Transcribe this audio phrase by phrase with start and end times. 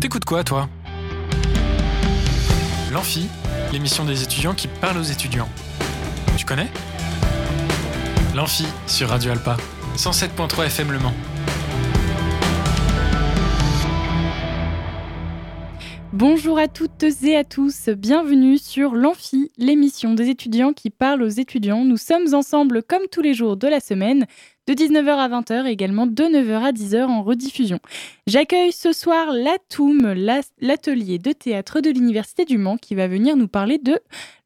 [0.00, 0.68] T'écoutes quoi, toi?
[2.92, 3.26] L'Amphi,
[3.72, 5.48] l'émission des étudiants qui parlent aux étudiants.
[6.36, 6.68] Tu connais?
[8.36, 9.56] L'Amphi sur Radio Alpa,
[9.96, 11.14] 107.3 FM Le Mans.
[16.12, 21.28] Bonjour à toutes et à tous, bienvenue sur l'Amphi, l'émission des étudiants qui parlent aux
[21.28, 21.84] étudiants.
[21.84, 24.26] Nous sommes ensemble comme tous les jours de la semaine,
[24.68, 27.78] de 19h à 20h et également de 9h à 10h en rediffusion.
[28.26, 30.12] J'accueille ce soir l'ATOUM,
[30.60, 33.98] l'atelier de théâtre de l'Université du Mans, qui va venir nous parler de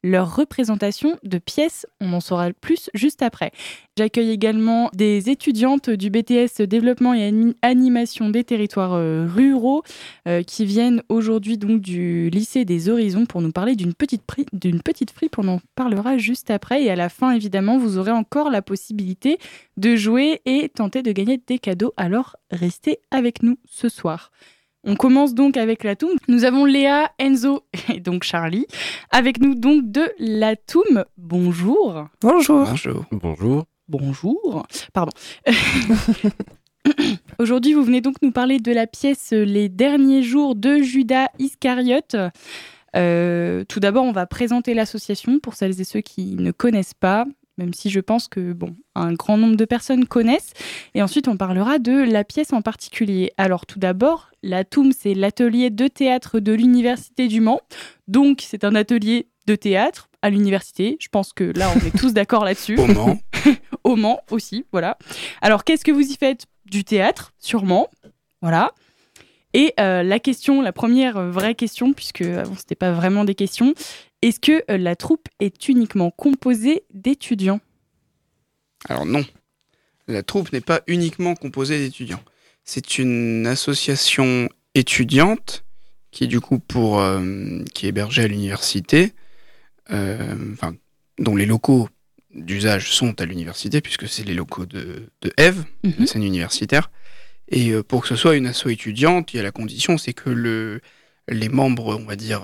[0.02, 1.87] leur représentation de pièces.
[2.01, 3.52] On en saura plus juste après.
[3.97, 9.83] J'accueille également des étudiantes du BTS Développement et Animation des territoires euh, ruraux
[10.27, 14.83] euh, qui viennent aujourd'hui donc du lycée des Horizons pour nous parler d'une petite, d'une
[14.83, 15.38] petite fripe.
[15.38, 16.82] On en parlera juste après.
[16.82, 19.38] Et à la fin, évidemment, vous aurez encore la possibilité
[19.77, 21.93] de jouer et tenter de gagner des cadeaux.
[21.96, 24.30] Alors, restez avec nous ce soir.
[24.84, 26.10] On commence donc avec la Toum.
[26.27, 27.62] Nous avons Léa, Enzo
[27.93, 28.66] et donc Charlie.
[29.10, 31.04] Avec nous donc de la Toum.
[31.16, 32.07] Bonjour.
[32.20, 32.66] Bonjour.
[32.66, 33.04] Bonjour.
[33.12, 33.65] Bonjour.
[33.88, 34.66] Bonjour.
[34.92, 35.12] Pardon.
[37.38, 42.16] Aujourd'hui, vous venez donc nous parler de la pièce Les derniers jours de Judas Iscariote.
[42.96, 47.24] Euh, tout d'abord, on va présenter l'association pour celles et ceux qui ne connaissent pas
[47.63, 50.52] même si je pense que bon, un grand nombre de personnes connaissent.
[50.95, 53.32] Et ensuite, on parlera de la pièce en particulier.
[53.38, 57.60] Alors, tout d'abord, la TOUM, c'est l'atelier de théâtre de l'Université du Mans.
[58.09, 60.96] Donc, c'est un atelier de théâtre à l'université.
[61.01, 62.77] Je pense que là, on est tous d'accord là-dessus.
[62.79, 63.19] Au Mans.
[63.85, 64.99] Au Mans aussi, voilà.
[65.41, 66.47] Alors, qu'est-ce que vous y faites?
[66.66, 67.88] Du théâtre, sûrement.
[68.41, 68.72] Voilà.
[69.54, 73.75] Et euh, la question, la première vraie question, puisque avant c'était pas vraiment des questions,
[74.22, 77.60] est-ce que euh, la troupe est uniquement composée d'étudiants?
[78.88, 79.25] Alors non,
[80.08, 82.22] la troupe n'est pas uniquement composée d'étudiants.
[82.64, 85.64] C'est une association étudiante
[86.12, 89.12] qui est du coup pour euh, qui est hébergée à l'université,
[89.91, 90.34] euh,
[91.19, 91.88] dont les locaux
[92.34, 96.06] d'usage sont à l'université puisque c'est les locaux de, de Eve, la mhm.
[96.06, 96.91] scène universitaire.
[97.52, 100.30] Et pour que ce soit une asso étudiante, il y a la condition, c'est que
[100.30, 100.80] le,
[101.28, 102.42] les membres, on va dire,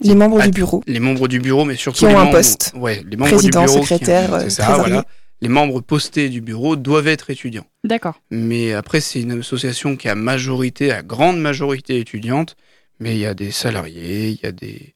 [0.00, 0.82] les membres du bureau.
[0.86, 2.72] Les membres du bureau, mais surtout qui ont les un membres, poste.
[2.74, 3.82] Ouais, les membres Président, du bureau.
[3.82, 5.04] secrétaire, c'est ça, voilà.
[5.40, 7.66] Les membres postés du bureau doivent être étudiants.
[7.84, 8.20] D'accord.
[8.30, 12.56] Mais après, c'est une association qui a majorité, à grande majorité étudiante,
[12.98, 14.94] mais il y a des salariés, il y a des,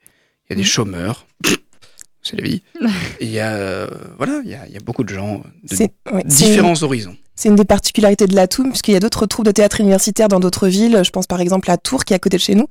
[0.48, 0.64] il y a des mmh.
[0.64, 1.26] chômeurs.
[2.22, 2.62] c'est la vie.
[3.20, 6.26] il y a, euh, voilà, il y a, il y a beaucoup de gens de
[6.26, 7.16] différents horizons.
[7.34, 10.28] C'est une des particularités de la TOUM, puisqu'il y a d'autres troupes de théâtre universitaire
[10.28, 11.00] dans d'autres villes.
[11.02, 12.66] Je pense par exemple à Tours, qui est à côté de chez nous,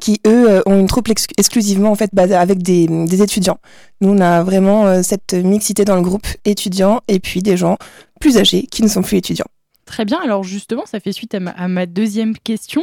[0.00, 3.58] qui eux euh, ont une troupe exclusivement en fait basée avec des, des, étudiants.
[4.00, 7.76] Nous, on a vraiment euh, cette mixité dans le groupe étudiants et puis des gens
[8.20, 9.46] plus âgés qui ne sont plus étudiants.
[9.84, 10.18] Très bien.
[10.22, 12.82] Alors justement, ça fait suite à ma, à ma deuxième question.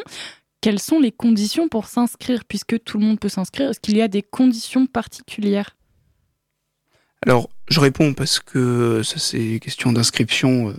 [0.62, 3.72] Quelles sont les conditions pour s'inscrire, puisque tout le monde peut s'inscrire?
[3.72, 5.76] Est-ce qu'il y a des conditions particulières?
[7.26, 10.74] Alors, je réponds parce que ça, c'est question d'inscription.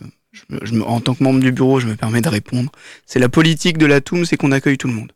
[0.62, 2.70] Je en tant que membre du bureau, je me permets de répondre.
[3.06, 5.12] C'est la politique de la TOUM, c'est qu'on accueille tout le monde.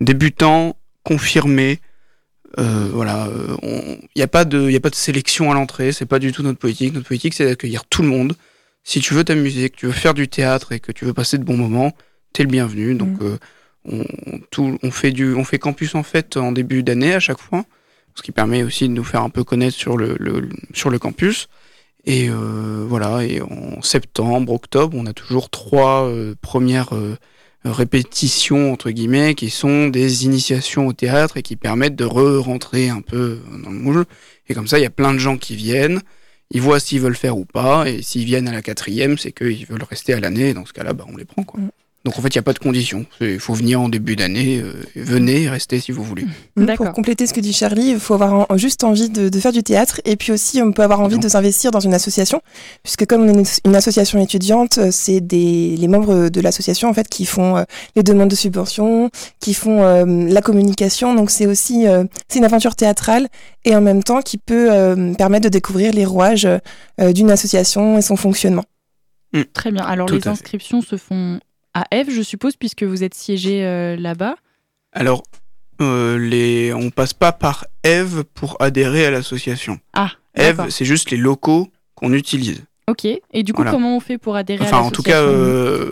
[0.00, 1.80] Débutants, confirmés,
[2.58, 3.28] euh, voilà,
[3.62, 5.92] il euh, n'y a pas de, y a pas de sélection à l'entrée.
[5.92, 6.94] C'est pas du tout notre politique.
[6.94, 8.34] Notre politique, c'est d'accueillir tout le monde.
[8.82, 11.38] Si tu veux t'amuser, que tu veux faire du théâtre et que tu veux passer
[11.38, 11.92] de bons moments,
[12.32, 12.94] t'es le bienvenu.
[12.94, 13.24] Donc, mmh.
[13.24, 13.36] euh,
[13.84, 14.04] on,
[14.50, 17.64] tout, on fait du, on fait campus en fait en début d'année à chaque fois,
[18.14, 20.98] ce qui permet aussi de nous faire un peu connaître sur le, le sur le
[20.98, 21.48] campus.
[22.06, 27.16] Et euh, voilà, et en septembre, octobre, on a toujours trois euh, premières euh,
[27.64, 33.00] répétitions entre guillemets qui sont des initiations au théâtre et qui permettent de re-rentrer un
[33.00, 34.04] peu dans le moule.
[34.48, 36.00] Et comme ça, il y a plein de gens qui viennent,
[36.52, 39.66] ils voient s'ils veulent faire ou pas, et s'ils viennent à la quatrième, c'est qu'ils
[39.66, 40.54] veulent rester à l'année.
[40.54, 41.58] Dans ce cas-là, bah, on les prend quoi.
[42.06, 43.04] Donc en fait, il n'y a pas de condition.
[43.20, 46.24] Il faut venir en début d'année, euh, venez, restez si vous voulez.
[46.76, 50.00] Pour compléter ce que dit Charlie, il faut avoir juste envie de, faire du théâtre
[50.04, 52.42] et puis aussi on peut avoir envie de s'investir dans une association,
[52.84, 57.08] puisque comme on est une, association étudiante, euh, c'est les membres de l'association en fait
[57.08, 57.64] qui font euh,
[57.96, 59.10] les demandes de subventions,
[59.40, 61.12] qui font la communication.
[61.12, 61.86] Donc c'est aussi
[62.28, 63.26] c'est une aventure théâtrale
[63.64, 64.68] et en même temps qui peut
[65.18, 66.46] permettre de découvrir les rouages
[67.00, 68.64] d'une association et son fonctionnement.
[69.32, 69.42] Mm.
[69.52, 69.84] Très bien.
[69.84, 71.40] Alors les inscriptions se font
[71.76, 74.36] à Eve, je suppose, puisque vous êtes siégé euh, là-bas
[74.92, 75.22] Alors,
[75.82, 76.72] euh, les...
[76.72, 79.78] on passe pas par Eve pour adhérer à l'association.
[79.92, 82.64] Ah, Eve, c'est juste les locaux qu'on utilise.
[82.88, 85.20] Ok, et du coup, comment on fait pour adhérer enfin, à l'association en tout cas,
[85.20, 85.90] euh,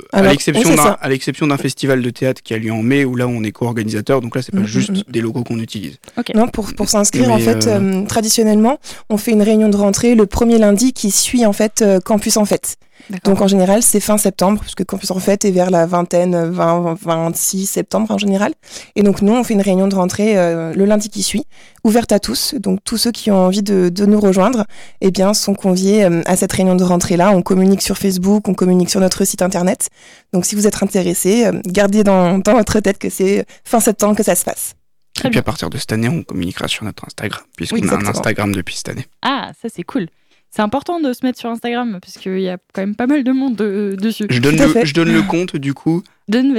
[1.02, 3.52] à l'exception d'un festival de théâtre qui a lieu en mai, où là, on est
[3.52, 5.98] co-organisateur, donc là, c'est pas mm, juste des locaux qu'on utilise.
[6.34, 7.68] Non, pour, pour s'inscrire, en fait,
[8.06, 8.78] traditionnellement,
[9.10, 12.46] on fait une réunion de rentrée le premier lundi qui suit, en fait, Campus en
[12.46, 12.78] Fête.
[13.24, 16.96] Donc en général, c'est fin septembre, puisque Campus en fait est vers la vingtaine, 20,
[17.02, 18.52] 26 septembre en général.
[18.96, 21.44] Et donc nous, on fait une réunion de rentrée euh, le lundi qui suit,
[21.84, 22.54] ouverte à tous.
[22.54, 24.64] Donc tous ceux qui ont envie de, de nous rejoindre,
[25.00, 27.30] eh bien, sont conviés euh, à cette réunion de rentrée-là.
[27.30, 29.88] On communique sur Facebook, on communique sur notre site internet.
[30.32, 34.16] Donc si vous êtes intéressé, euh, gardez dans, dans votre tête que c'est fin septembre
[34.16, 34.74] que ça se passe.
[35.24, 38.06] Et puis à partir de cette année, on communiquera sur notre Instagram, puisqu'on a un
[38.06, 39.06] Instagram depuis cette année.
[39.22, 40.08] Ah, ça c'est cool.
[40.54, 43.32] C'est important de se mettre sur Instagram, puisqu'il y a quand même pas mal de
[43.32, 44.26] monde dessus.
[44.30, 46.04] Je donne, le, je donne le compte du coup.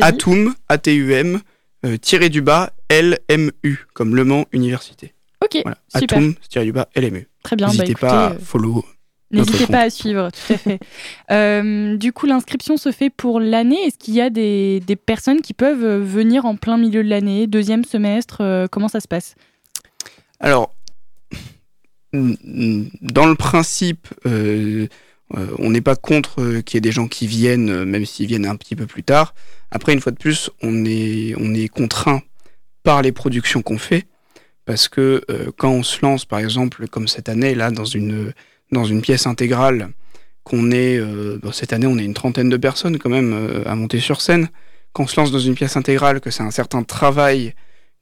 [0.01, 1.39] Atum, A-T-U-M,
[1.85, 5.13] euh, tiré du bas, L-M-U, comme Le Mans Université.
[5.41, 5.77] Ok, voilà.
[5.97, 6.17] super.
[6.17, 7.25] Atum, tiré du bas, L-M-U.
[7.41, 7.67] Très bien.
[7.67, 8.83] N'hésitez bah, pas à follow
[9.31, 10.79] N'hésitez pas à suivre, tout à fait.
[11.31, 13.79] euh, du coup, l'inscription se fait pour l'année.
[13.85, 17.09] Est-ce qu'il y a des, des, personnes qui peuvent euh, venir en plein milieu de
[17.09, 19.35] l'année, deuxième semestre euh, Comment ça se passe?
[20.41, 20.73] Alors,
[23.01, 24.87] dans le principe, euh,
[25.35, 28.27] euh on n'est pas contre euh, qu'il y ait des gens qui viennent, même s'ils
[28.27, 29.33] viennent un petit peu plus tard.
[29.71, 32.21] Après, une fois de plus, on est, on est contraint
[32.83, 34.05] par les productions qu'on fait.
[34.65, 35.21] Parce que
[35.57, 38.33] quand on se lance, par exemple, comme cette année, là, dans une
[39.03, 39.89] pièce intégrale
[40.43, 40.99] qu'on est,
[41.51, 44.49] cette année on est une trentaine de personnes quand même à monter sur scène,
[44.91, 47.53] quand on se lance dans une pièce intégrale, que c'est un certain travail,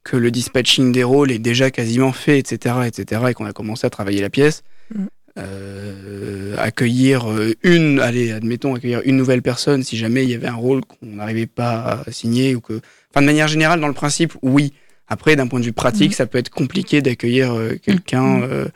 [0.04, 3.86] que le dispatching des rôles est déjà quasiment fait, etc., etc., et qu'on a commencé
[3.86, 4.62] à travailler la pièce,
[4.94, 5.04] mm.
[5.38, 10.46] euh, accueillir euh, une, allez, admettons, accueillir une nouvelle personne si jamais il y avait
[10.46, 12.80] un rôle qu'on n'arrivait pas à signer ou que,
[13.10, 14.72] enfin, de manière générale, dans le principe, oui.
[15.06, 16.14] Après, d'un point de vue pratique, mm.
[16.14, 18.38] ça peut être compliqué d'accueillir quelqu'un.
[18.38, 18.68] Mm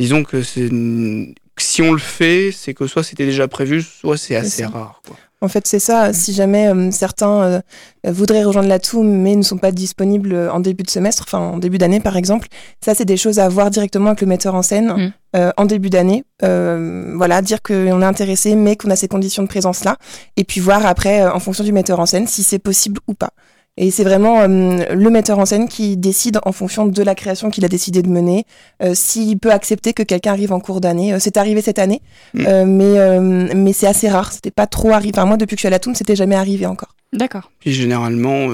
[0.00, 4.64] disons que si on le fait, c'est que soit c'était déjà prévu, soit c'est assez
[4.64, 5.02] rare.
[5.06, 5.16] Quoi.
[5.42, 6.12] En fait, c'est ça.
[6.12, 7.60] Si jamais euh, certains euh,
[8.04, 11.38] voudraient rejoindre la TOUM mais ne sont pas disponibles euh, en début de semestre, enfin
[11.38, 12.48] en début d'année par exemple,
[12.82, 15.12] ça c'est des choses à voir directement avec le metteur en scène mm.
[15.36, 16.24] euh, en début d'année.
[16.42, 19.96] Euh, voilà, dire qu'on est intéressé mais qu'on a ces conditions de présence là,
[20.36, 23.30] et puis voir après en fonction du metteur en scène si c'est possible ou pas.
[23.76, 27.50] Et c'est vraiment euh, le metteur en scène qui décide en fonction de la création
[27.50, 28.44] qu'il a décidé de mener,
[28.82, 31.14] euh, s'il peut accepter que quelqu'un arrive en cours d'année.
[31.14, 32.02] Euh, c'est arrivé cette année,
[32.34, 32.64] mm.
[32.64, 34.32] mais, mais c'est assez rare.
[34.32, 35.12] C'était pas trop arrivé.
[35.14, 36.94] Enfin, moi, depuis que je suis à la Toum, c'était jamais arrivé encore.
[37.12, 37.50] D'accord.
[37.58, 38.48] Puis généralement,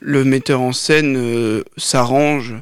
[0.00, 2.54] le metteur en scène s'arrange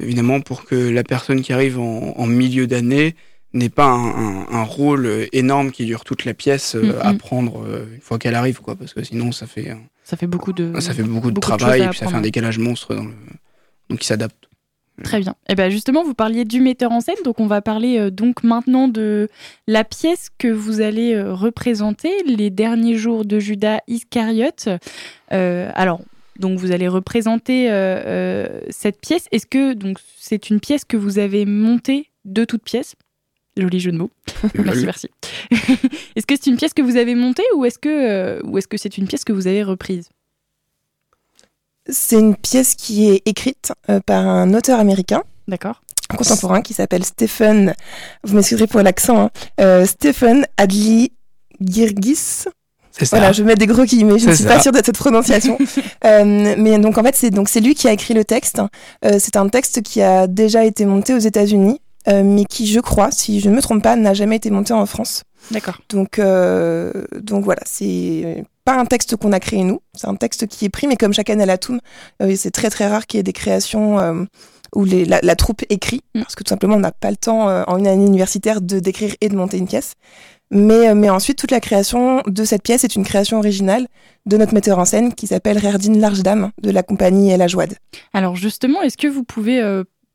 [0.00, 3.14] évidemment pour que la personne qui arrive en, en milieu d'année
[3.54, 7.64] n'ait pas un, un, rôle énorme qui dure toute la pièce mm, à prendre
[7.94, 9.74] une fois qu'elle arrive, quoi, parce que sinon ça fait
[10.12, 12.58] ça fait beaucoup de, ça fait beaucoup de travail et puis ça fait un décalage
[12.58, 13.12] monstre dans le...
[13.88, 14.46] donc il s'adapte.
[15.02, 15.32] Très bien.
[15.48, 18.10] Et eh bien justement, vous parliez du metteur en scène, donc on va parler euh,
[18.10, 19.30] donc maintenant de
[19.66, 24.68] la pièce que vous allez euh, représenter, les derniers jours de Judas Iscariote.
[25.32, 26.02] Euh, alors,
[26.38, 27.68] donc vous allez représenter
[28.68, 29.28] cette pièce.
[29.32, 32.96] Est-ce que donc c'est une pièce que vous avez montée de toute pièce
[33.56, 34.10] Joli jeu de mots.
[34.54, 35.10] merci, merci.
[36.16, 38.66] est-ce que c'est une pièce que vous avez montée ou est-ce que euh, ou est-ce
[38.68, 40.08] que c'est une pièce que vous avez reprise?
[41.88, 45.22] C'est une pièce qui est écrite euh, par un auteur américain.
[45.48, 45.82] D'accord.
[46.16, 47.74] Contemporain qui s'appelle Stephen.
[48.22, 49.24] Vous m'excuserez pour l'accent.
[49.24, 51.12] Hein, euh, Stephen Adli
[51.60, 52.44] Girgis.
[53.10, 55.56] Voilà, je mets des gros guillemets, je ne suis pas sûre de cette prononciation.
[56.04, 58.60] mais donc en fait, c'est donc c'est lui qui a écrit le texte.
[59.02, 63.10] c'est un texte qui a déjà été monté aux États-Unis euh, mais qui, je crois,
[63.10, 65.24] si je ne me trompe pas, n'a jamais été monté en France.
[65.50, 65.80] D'accord.
[65.88, 70.46] Donc, euh, donc voilà, c'est pas un texte qu'on a créé nous, c'est un texte
[70.46, 71.80] qui est pris, mais comme chaque année à la Toum,
[72.22, 74.24] euh, c'est très très rare qu'il y ait des créations euh,
[74.74, 76.22] où les, la, la, troupe écrit, mm.
[76.22, 79.14] parce que tout simplement on n'a pas le temps en une année universitaire de d'écrire
[79.20, 79.94] et de monter une pièce.
[80.54, 83.86] Mais, mais ensuite, toute la création de cette pièce est une création originale
[84.26, 87.74] de notre metteur en scène qui s'appelle Rerdine Large Dame de la compagnie El Ajouad.
[88.12, 89.62] Alors justement, est-ce que vous pouvez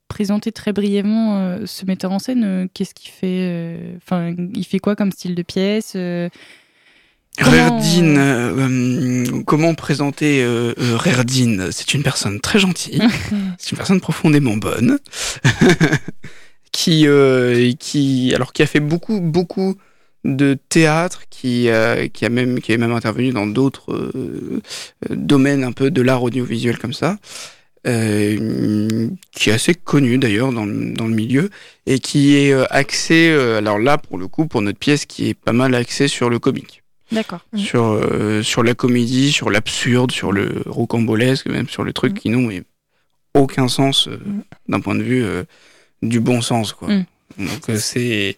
[0.08, 4.66] présenter très brièvement euh, ce metteur en scène euh, Qu'est-ce qu'il fait euh, Enfin, il
[4.66, 5.96] fait quoi comme style de pièce
[7.40, 10.44] Rerdine, comment présenter
[10.76, 11.68] Rerdine?
[11.72, 13.00] C'est une personne très gentille,
[13.60, 14.98] c'est une personne profondément bonne,
[16.72, 17.06] qui,
[17.78, 19.76] qui, alors qui a fait beaucoup, beaucoup
[20.24, 21.70] de théâtre, qui,
[22.12, 24.12] qui a même, qui est même intervenu dans d'autres
[25.12, 27.18] domaines un peu de l'art audiovisuel comme ça.
[27.88, 31.50] Euh, qui est assez connu d'ailleurs dans, dans, le milieu
[31.86, 35.30] et qui est euh, axé, euh, alors là pour le coup pour notre pièce qui
[35.30, 36.84] est pas mal axé sur le comique.
[37.14, 37.40] D'accord.
[37.56, 38.02] Sur,
[38.44, 42.16] sur la comédie, sur l'absurde, sur le rocambolesque, même sur le truc mm.
[42.16, 42.52] qui n'ont
[43.34, 44.42] aucun sens mm.
[44.68, 45.24] d'un point de vue
[46.02, 46.74] du bon sens.
[46.74, 46.90] Quoi.
[46.90, 47.06] Mm.
[47.38, 48.36] Donc c'est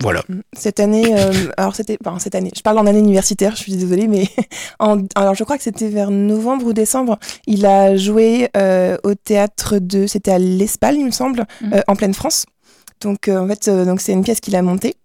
[0.00, 0.22] voilà.
[0.28, 0.40] Mm.
[0.52, 3.76] Cette année, euh, alors c'était, enfin cette année, je parle en année universitaire, je suis
[3.76, 4.28] désolée, mais
[4.78, 9.14] en, alors je crois que c'était vers novembre ou décembre, il a joué euh, au
[9.14, 11.74] théâtre de, c'était à l'Espal, il me semble, mm.
[11.74, 12.46] euh, en pleine France.
[13.00, 14.96] Donc en fait, donc c'est une pièce qu'il a montée.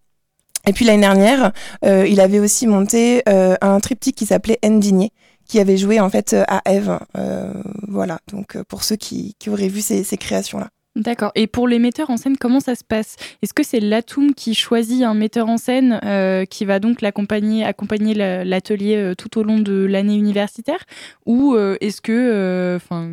[0.68, 1.52] Et puis l'année dernière,
[1.86, 5.12] euh, il avait aussi monté euh, un triptyque qui s'appelait Endigné,
[5.48, 7.00] qui avait joué en fait à Eve.
[7.18, 7.54] Euh,
[7.88, 10.70] voilà, donc pour ceux qui, qui auraient vu ces, ces créations-là.
[10.98, 11.32] D'accord.
[11.36, 13.16] Et pour les metteurs en scène, comment ça se passe?
[13.42, 17.64] Est-ce que c'est l'Atoum qui choisit un metteur en scène euh, qui va donc l'accompagner,
[17.64, 20.80] accompagner l'atelier euh, tout au long de l'année universitaire,
[21.26, 23.10] ou euh, est-ce que, enfin,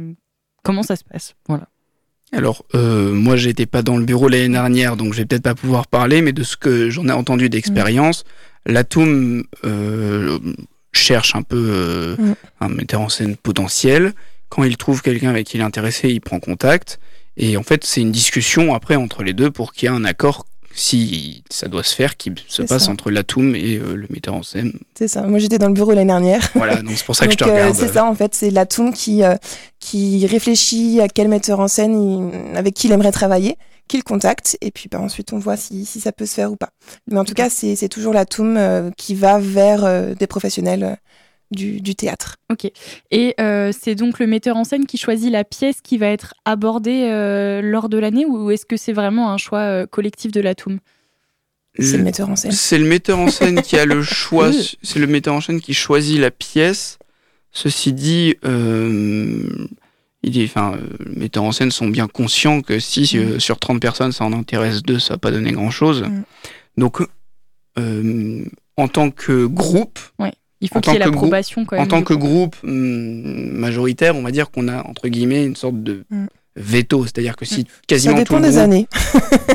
[0.64, 1.36] comment ça se passe?
[1.46, 1.68] Voilà.
[2.32, 5.86] Alors, moi, j'étais pas dans le bureau l'année dernière, donc je vais peut-être pas pouvoir
[5.86, 8.72] parler, mais de ce que j'en ai entendu d'expérience, mmh.
[8.72, 9.44] l'Atoum
[10.92, 12.34] cherche un peu mmh.
[12.60, 14.12] un metteur en scène potentiel.
[14.50, 16.98] Quand il trouve quelqu'un avec qui il est intéressé, il prend contact.
[17.38, 20.04] Et en fait, c'est une discussion après entre les deux pour qu'il y ait un
[20.04, 20.44] accord
[20.78, 22.90] si ça doit se faire, qui se passe ça.
[22.90, 24.72] entre l'Atoum et euh, le metteur en scène.
[24.96, 25.22] C'est ça.
[25.22, 26.48] Moi, j'étais dans le bureau l'année dernière.
[26.54, 27.74] Voilà, donc c'est pour ça que donc, je te regarde.
[27.74, 28.34] Euh, c'est ça, en fait.
[28.34, 29.34] C'est l'Atoum qui, euh,
[29.80, 33.56] qui réfléchit à quel metteur en scène, il, avec qui il aimerait travailler,
[33.88, 36.56] qu'il contacte, et puis bah, ensuite on voit si, si, ça peut se faire ou
[36.56, 36.70] pas.
[37.10, 40.98] Mais en tout cas, c'est toujours l'Atoum euh, qui va vers des professionnels
[41.50, 42.36] du, du, théâtre.
[42.50, 42.70] Ok.
[43.10, 46.34] Et euh, c'est donc le metteur en scène qui choisit la pièce qui va être
[46.44, 50.40] abordée euh, lors de l'année ou est-ce que c'est vraiment un choix euh, collectif de
[50.40, 50.78] l'Atoum
[51.78, 52.52] C'est le metteur en scène.
[52.52, 54.50] C'est le metteur en scène qui a le choix.
[54.82, 56.98] C'est le metteur en scène qui choisit la pièce.
[57.50, 63.40] Ceci dit, il dit, enfin, les metteurs en scène sont bien conscients que si mmh.
[63.40, 66.02] sur 30 personnes ça en intéresse deux, ça va pas donner grand chose.
[66.02, 66.22] Mmh.
[66.76, 67.00] Donc,
[68.76, 70.32] en tant que groupe, ouais.
[70.60, 71.84] Il faut qu'il y ait l'approbation quand même.
[71.84, 76.04] En tant que groupe majoritaire, on va dire qu'on a entre guillemets une sorte de
[76.10, 76.26] mm.
[76.56, 78.64] veto, c'est-à-dire que si quasiment Ça dépend tout le des groupe...
[78.64, 78.88] années.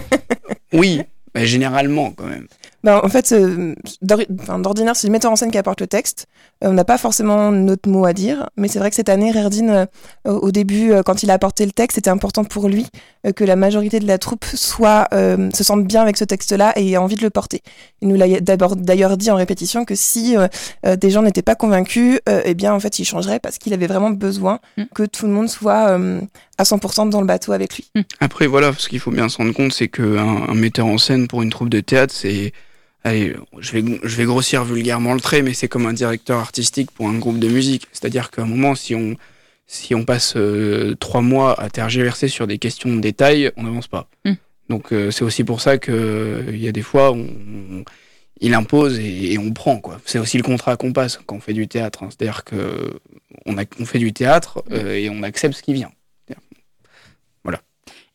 [0.74, 1.02] oui,
[1.36, 2.48] mais généralement quand même.
[2.84, 6.28] Ben, en fait, euh, d'ordinaire, c'est le metteur en scène qui apporte le texte.
[6.64, 9.32] Euh, on n'a pas forcément notre mot à dire, mais c'est vrai que cette année,
[9.32, 9.88] Rerdine,
[10.28, 12.88] euh, au début, euh, quand il a apporté le texte, c'était important pour lui
[13.26, 16.74] euh, que la majorité de la troupe soit euh, se sente bien avec ce texte-là
[16.76, 17.62] et ait envie de le porter.
[18.02, 20.36] Il nous l'a d'ailleurs dit en répétition que si
[20.84, 24.10] des gens n'étaient pas convaincus, eh bien, en fait, il changerait parce qu'il avait vraiment
[24.10, 24.84] besoin mmh.
[24.94, 25.98] que tout le monde soit
[26.58, 27.90] à 100% dans le bateau avec lui.
[27.96, 28.02] Mmh.
[28.20, 31.30] Après, voilà, ce qu'il faut bien se rendre compte, c'est qu'un un metteur en scène
[31.30, 32.52] pour une troupe de théâtre, c'est
[33.04, 36.92] allez, je vais, je vais grossir vulgairement le trait, mais c'est comme un directeur artistique
[36.92, 37.88] pour un groupe de musique.
[37.92, 39.16] C'est-à-dire qu'à un moment, si on,
[39.68, 43.88] si on passe euh, trois mois à tergiverser sur des questions de détail, on n'avance
[43.88, 44.08] pas.
[44.26, 44.34] Mm.
[44.70, 47.84] Donc euh, c'est aussi pour ça que il euh, y a des fois, on, on,
[48.40, 50.00] il impose et, et, on prend quoi.
[50.06, 52.04] C'est aussi le contrat qu'on passe quand on fait du théâtre.
[52.04, 52.10] Hein.
[52.10, 53.00] C'est-à-dire que
[53.46, 55.92] on, fait du théâtre et on accepte ce qui vient.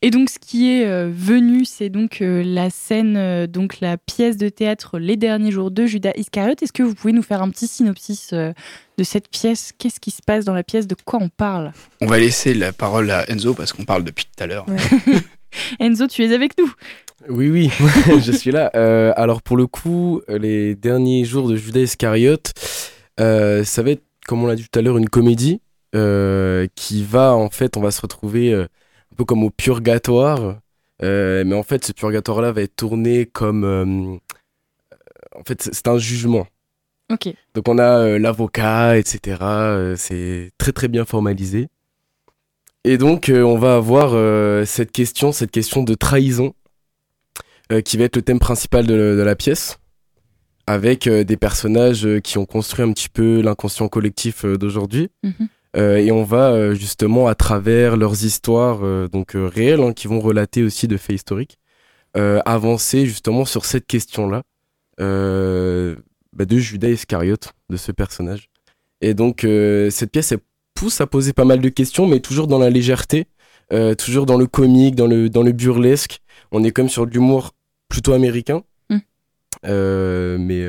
[0.00, 3.96] Et donc, ce qui est euh, venu, c'est donc euh, la scène, euh, donc la
[3.96, 6.62] pièce de théâtre Les derniers jours de Judas Iscariote.
[6.62, 8.52] Est-ce que vous pouvez nous faire un petit synopsis euh,
[8.96, 9.72] de cette pièce?
[9.76, 10.86] Qu'est-ce qui se passe dans la pièce?
[10.86, 11.72] De quoi on parle?
[12.00, 14.66] On va laisser la parole à Enzo parce qu'on parle depuis tout à l'heure.
[14.68, 15.16] Ouais.
[15.80, 16.72] Enzo, tu es avec nous
[17.28, 17.68] Oui, oui,
[18.24, 18.70] je suis là.
[18.76, 22.52] Euh, alors, pour le coup, les derniers jours de Judas Iscariote,
[23.18, 25.60] euh, ça va être, comme on l'a dit tout à l'heure, une comédie
[26.76, 28.66] qui va, en fait, on va se retrouver
[29.18, 30.60] peu comme au purgatoire.
[31.02, 33.64] Euh, mais en fait, ce purgatoire-là va être tourné comme.
[33.64, 34.16] Euh,
[35.36, 36.46] en fait, c'est un jugement.
[37.12, 37.28] Ok.
[37.54, 39.96] Donc, on a euh, l'avocat, etc.
[39.96, 41.68] c'est très, très bien formalisé.
[42.84, 44.10] Et donc, on va avoir
[44.66, 46.54] cette question, cette question de trahison,
[47.84, 49.78] qui va être le thème principal de, de la pièce,
[50.66, 55.10] avec des personnages qui ont construit un petit peu l'inconscient collectif d'aujourd'hui.
[55.22, 55.48] Mm -hmm.
[55.76, 60.06] Euh, et on va euh, justement à travers leurs histoires euh, donc réelles hein, qui
[60.06, 61.58] vont relater aussi de faits historiques
[62.46, 64.42] avancer justement sur cette question là
[64.98, 68.48] bah, de Judas Iscariote de ce personnage.
[69.00, 70.40] Et donc cette pièce elle
[70.74, 73.26] pousse à poser pas mal de questions mais toujours dans la légèreté
[73.98, 76.18] toujours dans le comique dans le dans le burlesque.
[76.50, 77.52] On est comme sur de l'humour
[77.88, 78.64] plutôt américain.
[78.90, 78.98] Mm.
[79.62, 80.66] mais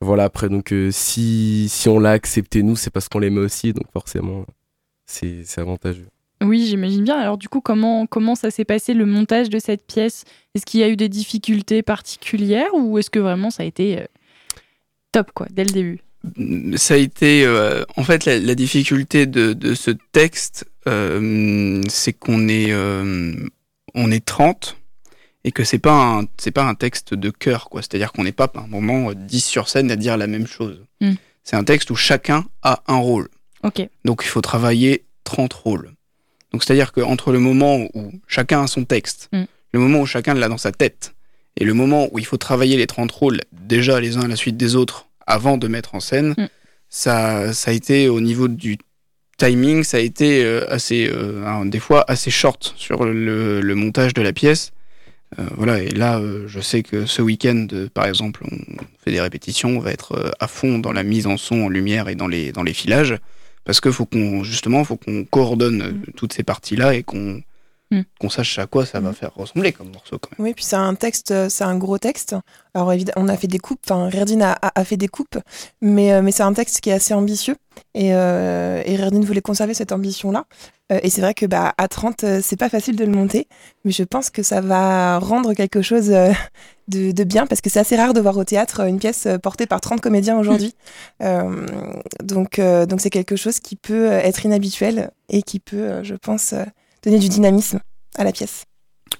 [0.00, 3.72] voilà, après, donc euh, si, si on l'a accepté, nous, c'est parce qu'on l'aimait aussi,
[3.72, 4.44] donc forcément,
[5.06, 6.08] c'est avantageux.
[6.42, 7.18] Oui, j'imagine bien.
[7.18, 10.24] Alors du coup, comment, comment ça s'est passé le montage de cette pièce?
[10.54, 13.98] Est-ce qu'il y a eu des difficultés particulières ou est-ce que vraiment ça a été
[13.98, 14.06] euh,
[15.12, 16.00] top, quoi, dès le début?
[16.76, 22.12] Ça a été euh, en fait la, la, difficulté de, de ce texte euh, c'est
[22.12, 23.34] qu'on est, euh,
[23.94, 24.76] on est 30
[25.44, 28.32] et que c'est pas un c'est pas un texte de cœur quoi c'est-à-dire qu'on n'est
[28.32, 31.12] pas par un moment 10 sur scène à dire la même chose mm.
[31.44, 33.28] c'est un texte où chacun a un rôle
[33.62, 33.88] okay.
[34.04, 35.92] donc il faut travailler 30 rôles
[36.52, 39.44] donc c'est-à-dire que entre le moment où chacun a son texte mm.
[39.72, 41.14] le moment où chacun l'a dans sa tête
[41.56, 44.36] et le moment où il faut travailler les 30 rôles déjà les uns à la
[44.36, 46.48] suite des autres avant de mettre en scène mm.
[46.90, 48.76] ça ça a été au niveau du
[49.38, 54.12] timing ça a été euh, assez euh, des fois assez short sur le, le montage
[54.12, 54.79] de la pièce Euh,
[55.56, 58.58] voilà, et là, euh, je sais que ce week-end, euh, par exemple, on
[59.04, 61.68] fait des répétitions, on va être euh, à fond dans la mise en son, en
[61.68, 63.16] lumière et dans les, dans les filages,
[63.64, 67.42] parce qu'il faut qu'on, justement, faut qu'on coordonne euh, toutes ces parties-là et qu'on
[67.92, 68.02] Mm.
[68.20, 69.14] qu'on sache à quoi ça va Mm.
[69.14, 70.46] faire ressembler comme morceau quand même.
[70.46, 72.36] Oui, puis c'est un texte, euh, c'est un gros texte.
[72.74, 75.38] Alors évidemment, on a fait des coupes, enfin Rerdine a, a- a fait des coupes,
[75.80, 77.56] mais, euh, mais c'est un texte qui est assez ambitieux
[77.94, 80.44] et, euh, et Rerdine voulait conserver cette ambition-là.
[80.92, 83.48] Euh, et c'est vrai que bah, à 30, euh, c'est pas facile de le monter,
[83.84, 86.08] mais je pense que ça va rendre quelque chose
[86.88, 89.66] de, de bien parce que c'est assez rare de voir au théâtre une pièce portée
[89.66, 90.74] par 30 comédiens aujourd'hui.
[91.22, 91.66] Euh,
[92.22, 96.52] donc euh, donc c'est quelque chose qui peut être inhabituel et qui peut, je pense,
[96.52, 96.64] euh,
[97.02, 97.80] donner du dynamisme
[98.16, 98.64] à la pièce.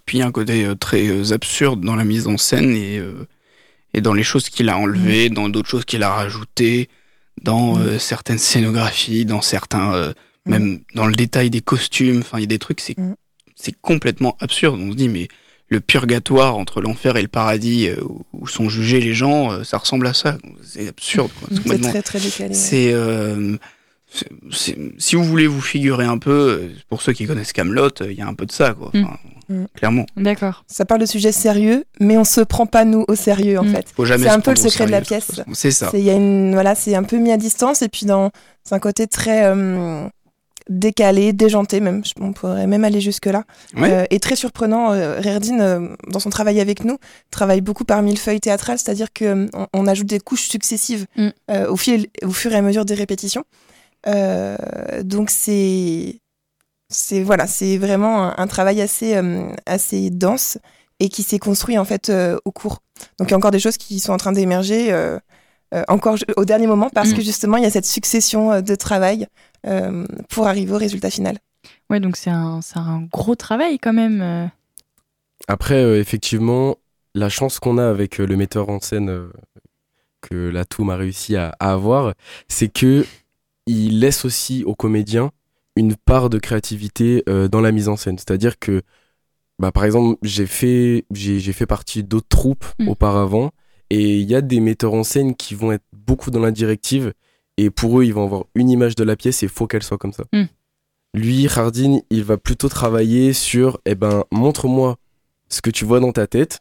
[0.07, 2.75] Puis il y a un côté euh, très euh, absurde dans la mise en scène
[2.75, 3.27] et, euh,
[3.95, 6.89] et dans les choses qu'il a enlevées, dans d'autres choses qu'il a rajoutées,
[7.43, 7.99] dans Mm.
[7.99, 10.13] certaines scénographies, dans certains,
[10.47, 10.51] Mm.
[10.51, 12.21] même dans le détail des costumes.
[12.21, 13.15] Enfin, il y a des trucs, c'est Mm.
[13.57, 14.79] c'est complètement absurde.
[14.81, 15.29] On se dit, mais
[15.69, 17.97] le purgatoire entre l'enfer et le paradis euh,
[18.33, 20.37] où- sont jugés les gens, euh, ça ressemble à ça.
[20.65, 21.31] C'est absurde.
[21.67, 22.55] C'est très très décalé.
[22.55, 23.57] c'est euh,
[24.51, 28.21] si vous voulez vous figurer un peu, euh, pour ceux qui connaissent Camelot, il y
[28.23, 28.89] a un peu de ça, quoi.
[28.95, 29.17] Enfin,
[29.49, 29.65] Mm.
[29.75, 30.07] Clairement.
[30.17, 30.63] D'accord.
[30.69, 33.73] Ça parle de sujets sérieux, mais on se prend pas nous au sérieux en Mm.
[33.75, 33.87] fait.
[33.97, 35.41] Faut jamais C'est un peu le secret de la pièce.
[35.55, 35.89] C'est ça.
[35.91, 38.31] C'est il y a une voilà, c'est un peu mis à distance et puis dans
[38.63, 40.07] c'est un côté très euh,
[40.69, 42.03] décalé, déjanté même.
[42.21, 43.43] On pourrait même aller jusque là.
[43.77, 44.07] Ouais.
[44.11, 44.93] et très surprenant.
[44.93, 46.99] euh, Rerdine, euh, dans son travail avec nous,
[47.33, 51.29] travaille beaucoup par millefeuille théâtrale, c'est-à-dire que euh, on, on ajoute des couches successives Mm.
[51.51, 53.43] euh, au, fil, au fur et à mesure des répétitions.
[54.07, 54.57] Euh,
[55.03, 56.21] donc c'est
[56.89, 60.59] c'est voilà, c'est vraiment un, un travail assez euh, assez dense
[60.99, 62.83] et qui s'est construit en fait euh, au cours.
[63.19, 65.19] Donc il y a encore des choses qui sont en train d'émerger euh,
[65.75, 67.15] euh, encore au dernier moment parce Mm.
[67.17, 69.27] que justement il y a cette succession euh, de travail
[69.67, 71.39] euh, pour arriver au résultat final.
[71.91, 74.51] Ouais, donc c'est un, c'est un gros travail quand même.
[75.49, 76.77] Après, euh, effectivement,
[77.15, 79.33] la chance qu'on a avec euh, le metteur en scène euh,
[80.21, 82.15] que la Toum a réussi à, à avoir,
[82.49, 83.05] c'est que
[83.71, 85.31] il laisse aussi aux comédiens
[85.77, 88.19] une part de créativité euh, dans la mise en scène.
[88.19, 88.83] C'est-à-dire que,
[89.59, 92.89] bah, par exemple, j'ai fait, j'ai, fait partie d'autres troupes Mm.
[92.89, 93.51] auparavant,
[93.91, 97.13] et il y a des metteurs en scène qui vont être beaucoup dans la directive,
[97.57, 99.83] et pour eux, ils vont avoir une image de la pièce et il faut qu'elle
[99.83, 100.25] soit comme ça.
[100.33, 100.45] Mm.
[101.15, 104.97] Lui, Hardin, il va plutôt travailler sur, eh ben, montre-moi
[105.49, 106.61] ce que tu vois dans ta tête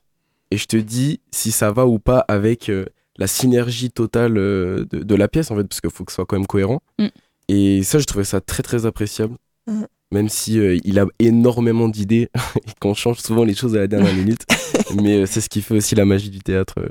[0.51, 2.85] et je te dis si ça va ou pas avec euh,
[3.19, 6.15] la synergie totale euh, de, de la pièce en fait parce qu'il faut que ce
[6.15, 7.07] soit quand même cohérent Mm.
[7.49, 9.35] et ça je trouvais ça très très appréciable
[9.67, 9.85] Mhm.
[10.11, 13.87] même si euh, il a énormément d'idées et qu'on change souvent les choses à la
[13.87, 14.41] dernière minute
[15.03, 16.89] mais euh, c'est ce qui fait aussi la magie du théâtre euh,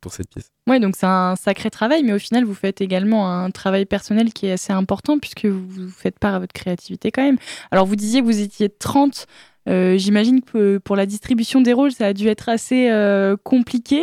[0.00, 3.30] pour cette pièce Ouais, donc c'est un sacré travail, mais au final, vous faites également
[3.30, 7.22] un travail personnel qui est assez important puisque vous faites part à votre créativité quand
[7.22, 7.38] même.
[7.70, 9.26] Alors, vous disiez que vous étiez 30.
[9.68, 12.90] Euh, J'imagine que pour la distribution des rôles, ça a dû être assez
[13.44, 14.02] compliqué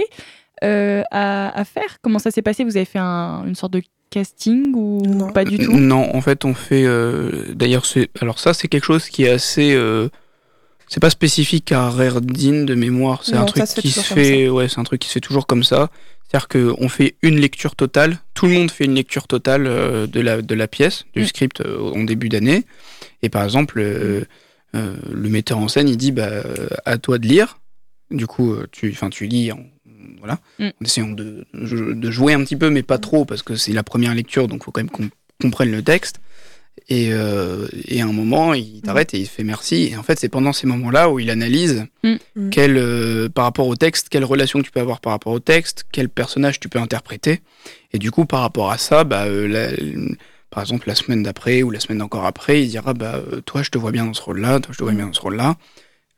[0.63, 1.97] euh, à, à faire.
[2.01, 5.31] Comment ça s'est passé Vous avez fait un- une sorte de casting ou Non.
[5.31, 6.83] pas du tout Non, en fait, on fait.
[6.85, 8.09] euh, D'ailleurs, c'est.
[8.21, 9.73] Alors ça, c'est quelque chose qui est assez.
[9.73, 10.09] euh,
[10.87, 13.21] C'est pas spécifique à Rerdine de mémoire.
[13.23, 14.49] C'est un ça truc se fait qui se fait.
[14.49, 15.89] Ouais, c'est un truc qui se fait toujours comme ça.
[16.27, 18.17] C'est-à-dire qu'on fait une lecture totale.
[18.33, 21.25] Tout le monde fait une lecture totale euh, de la de la pièce, du Mm.
[21.25, 22.65] script euh, en début d'année.
[23.23, 24.21] Et par exemple, euh,
[24.75, 26.43] euh, le metteur en scène, il dit bah
[26.85, 27.59] à toi de lire.
[28.11, 29.59] Du coup, tu, enfin, tu lis en,
[30.19, 30.65] voilà, Mm.
[30.67, 33.83] en essayant de, de jouer un petit peu, mais pas trop, parce que c'est la
[33.83, 35.09] première lecture, donc faut quand même qu'on
[35.41, 36.19] comprenne le texte.
[36.89, 39.89] Et, euh, et à un moment, il t'arrête et il fait merci.
[39.91, 42.15] Et en fait, c'est pendant ces moments-là où il analyse Mm.
[42.35, 42.49] Mm.
[42.49, 45.85] quelle, euh, par rapport au texte, quelle relation tu peux avoir par rapport au texte,
[45.91, 47.41] quel personnage tu peux interpréter.
[47.93, 49.71] Et du coup, par rapport à ça, bah, euh, la-
[50.49, 53.69] par exemple, la semaine d'après ou la semaine encore après, il dira bah, Toi, je
[53.69, 55.55] te vois bien dans ce rôle-là, toi, je te vois bien dans ce rôle-là.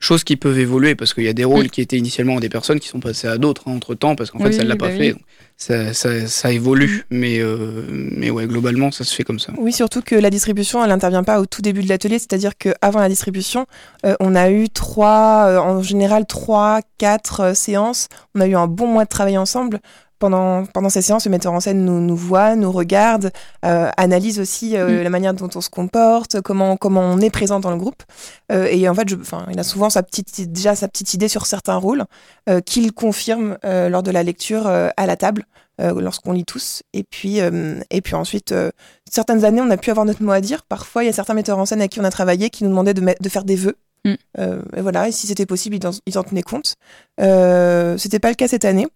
[0.06, 1.70] Choses qui peuvent évoluer parce qu'il y a des rôles Mm.
[1.70, 4.52] qui étaient initialement des personnes qui sont passées à d'autres entre temps parce qu'en fait,
[4.52, 4.98] ça ne l'a bah pas oui.
[5.00, 5.12] fait.
[5.14, 5.22] Donc,
[5.58, 9.52] ça, ça, ça évolue, mais, euh, mais ouais, globalement, ça se fait comme ça.
[9.58, 13.00] Oui, surtout que la distribution, elle n'intervient pas au tout début de l'atelier, c'est-à-dire qu'avant
[13.00, 13.66] la distribution,
[14.06, 18.08] euh, on a eu trois, euh, en général trois, quatre séances.
[18.36, 19.80] On a eu un bon mois de travail ensemble.
[20.18, 23.32] Pendant, pendant ces séances, le metteur en scène nous, nous voit, nous regarde,
[23.66, 25.04] euh, analyse aussi euh, Mm.
[25.04, 28.04] la manière dont on se comporte, comment, comment on est présent dans le groupe.
[28.52, 29.16] Euh, et en fait, je,
[29.52, 32.06] il a souvent sa petite, déjà sa petite idée sur certains rôles
[32.66, 35.46] qu'il confirme lors de la lecture à la table,
[35.80, 36.84] lorsqu'on lit tous.
[36.94, 38.54] Et puis, et puis ensuite,
[39.10, 40.64] certaines années, on a pu avoir notre mot à dire.
[40.64, 42.70] Parfois, il y a certains metteurs en scène avec qui on a travaillé qui nous
[42.70, 43.78] demandaient de, faire des vœux.
[44.06, 44.14] Mm.
[44.78, 46.76] Et voilà, et si c'était possible, ils en, ils en tenaient compte.
[47.18, 48.88] C'était pas le cas cette année.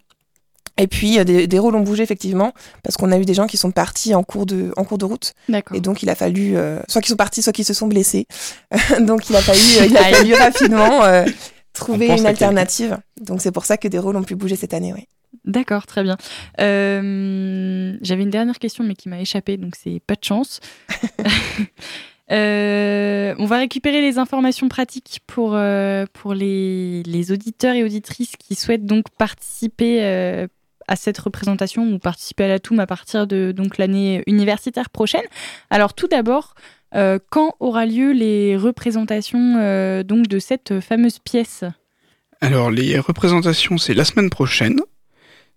[0.79, 3.47] Et puis, euh, des, des rôles ont bougé effectivement, parce qu'on a eu des gens
[3.47, 5.33] qui sont partis en cours de, en cours de route.
[5.73, 8.27] Et donc, il a fallu, euh, soit qu'ils sont partis, soit qu'ils se sont blessés.
[9.01, 10.13] donc, il a fallu, euh, il a Aïe.
[10.13, 11.25] fallu rapidement euh,
[11.73, 12.97] trouver une alternative.
[13.21, 15.05] Donc c'est pour ça que des rôles ont pu bouger cette année, oui.
[15.45, 16.17] D'accord, très bien.
[16.59, 20.59] Euh, J'avais une dernière question, mais qui m'a échappé, donc c'est pas de chance.
[22.31, 28.33] Euh, on va récupérer les informations pratiques pour, euh, pour les, les auditeurs et auditrices
[28.37, 30.47] qui souhaitent donc participer euh,
[30.89, 35.23] à cette représentation ou participer à la TOUM à partir de donc l'année universitaire prochaine.
[35.69, 36.56] Alors tout d'abord,
[36.95, 41.63] euh, quand aura lieu les représentations euh, donc de cette fameuse pièce?
[42.41, 44.80] Alors, les représentations, c'est la semaine prochaine.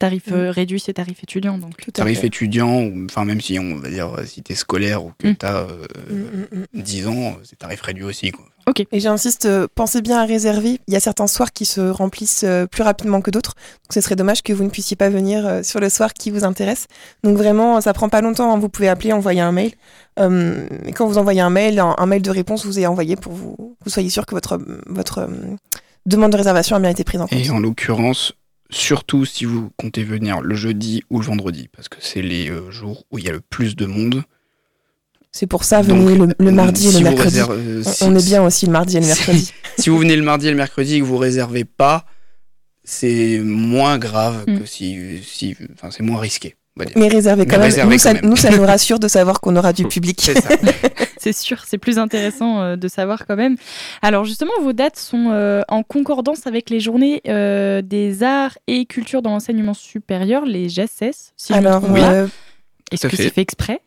[0.00, 0.34] Tarif Mm.
[0.34, 1.76] euh, réduit, c'est tarif étudiant, donc.
[1.76, 2.26] Tout Tarif fait.
[2.26, 5.36] étudiant, enfin même si on va dire euh, si t'es scolaire ou que Mm.
[5.36, 6.82] t'as euh, Mm, mm.
[6.82, 8.30] 10 ans, c'est tarif réduit aussi.
[8.32, 8.44] Quoi.
[8.92, 10.80] Et j'insiste, pensez bien à réserver.
[10.88, 13.54] Il y a certains soirs qui se remplissent plus rapidement que d'autres.
[13.84, 16.44] Donc ce serait dommage que vous ne puissiez pas venir sur le soir qui vous
[16.44, 16.86] intéresse.
[17.24, 18.52] Donc vraiment, ça prend pas longtemps.
[18.54, 18.58] hein.
[18.58, 19.72] Vous pouvez appeler, envoyer un mail.
[20.18, 23.16] Euh, et quand vous envoyez un mail, un, un mail de réponse vous est envoyé
[23.16, 25.26] pour vous, vous soyez sûr que votre, votre euh,
[26.06, 27.38] demande de réservation a bien été prise en compte.
[27.38, 28.32] Et en l'occurrence,
[28.70, 32.70] surtout si vous comptez venir le jeudi ou le vendredi, parce que c'est les euh,
[32.70, 34.22] jours où il y a le plus de monde.
[35.32, 37.24] C'est pour ça, Donc, venez le, le mardi et le mercredi.
[37.40, 39.52] réserve- euh, On- si- on est bien aussi le mardi et le mercredi.
[39.78, 42.06] si vous venez le mardi et le mercredi et que vous réservez pas,
[42.84, 44.58] c'est moins grave Mm.
[44.60, 46.54] que si, si, enfin c'est moins risqué.
[46.76, 46.92] Dire.
[46.96, 47.88] Mais réservez quand Mais même.
[47.88, 48.30] nous, ça, quand même.
[48.30, 50.20] nous, ça nous rassure de savoir qu'on aura du public.
[51.18, 51.42] C'est ça.
[51.44, 53.56] Sûr, c'est plus intéressant euh, de savoir quand même.
[54.02, 58.84] Alors justement, vos dates sont euh, en concordance avec les journées euh, des arts et
[58.84, 62.26] culture dans l'enseignement supérieur, les JACES, si Alors, euh,
[62.92, 63.80] Est-ce que c'est fait exprès?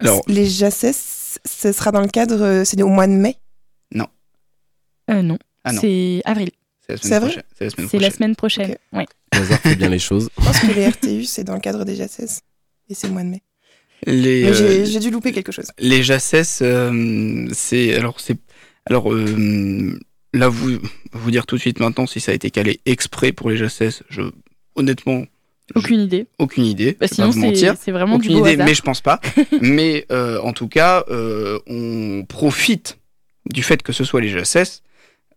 [0.00, 3.36] Alors, les JACES, ce sera dans le cadre, c'est au mois de mai?
[3.94, 5.80] euh, Non, Ah non.
[5.80, 6.50] c'est avril.
[6.88, 7.44] C'est la C'est semaine vrai prochaine.
[7.56, 8.12] C'est la semaine C'est la prochaine.
[8.12, 8.76] semaine prochaine.
[8.92, 9.06] Ouais.
[9.62, 10.28] Fait bien les choses.
[10.38, 12.40] Je pense que les RTU, c'est dans le cadre des JACES.
[12.90, 13.42] Et c'est au mois de mai.
[14.06, 15.66] Euh, j'ai dû louper quelque chose.
[15.78, 18.36] Les JACES, euh, c'est alors c'est
[18.86, 19.98] alors euh,
[20.32, 20.78] là vous
[21.12, 24.02] vous dire tout de suite maintenant si ça a été calé exprès pour les JACES,
[24.08, 24.22] je
[24.76, 25.24] honnêtement
[25.74, 26.26] Aucune idée.
[26.38, 26.96] aucune idée.
[26.98, 28.66] Bah, sinon, c'est vraiment aucune du beau idée, hasard.
[28.66, 29.20] mais je pense pas.
[29.60, 32.98] mais euh, en tout cas, euh, on profite
[33.50, 34.80] du fait que ce soit les JACES.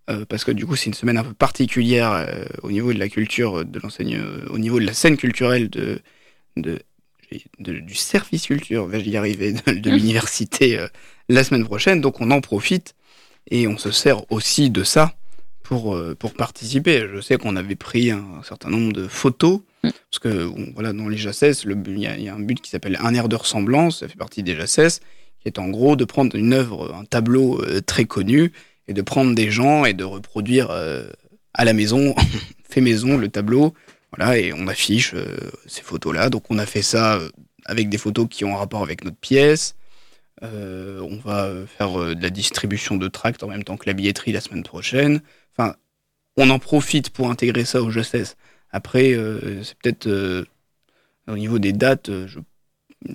[0.09, 2.99] Euh, parce que du coup c'est une semaine un peu particulière euh, au niveau de
[2.99, 6.01] la culture de l'enseigne euh, au niveau de la scène culturelle de,
[6.57, 6.79] de,
[7.59, 10.87] de- du service culture vais-je y arriver de, de l'université euh,
[11.29, 12.01] la semaine prochaine.
[12.01, 12.95] Donc on en profite
[13.49, 15.15] et on se sert aussi de ça
[15.63, 17.05] pour, euh, pour participer.
[17.13, 19.89] Je sais qu'on avait pris un, certain nombre de photos Mm.
[20.11, 20.29] parce que
[20.75, 23.35] voilà dans les JACES il y, y a un but qui s'appelle un air de
[23.35, 24.01] ressemblance.
[24.01, 24.99] Ça fait partie des JACES
[25.39, 28.51] qui est en gros de prendre une œuvre un tableau euh, très connu
[28.87, 31.07] et de prendre des gens et de reproduire euh,
[31.53, 32.15] à la maison,
[32.63, 33.73] fait maison, le tableau.
[34.15, 36.29] Voilà, et on affiche euh, ces photos-là.
[36.29, 37.29] Donc on a fait ça euh,
[37.65, 39.75] avec des photos qui ont un rapport avec notre pièce.
[40.43, 44.41] On va faire de la distribution de tracts en même temps que la billetterie la
[44.41, 45.21] semaine prochaine.
[45.55, 45.75] Enfin,
[46.35, 48.37] on en profite pour intégrer ça au GSS.
[48.71, 49.15] Après,
[49.63, 50.47] c'est peut-être
[51.27, 52.39] au niveau des dates, je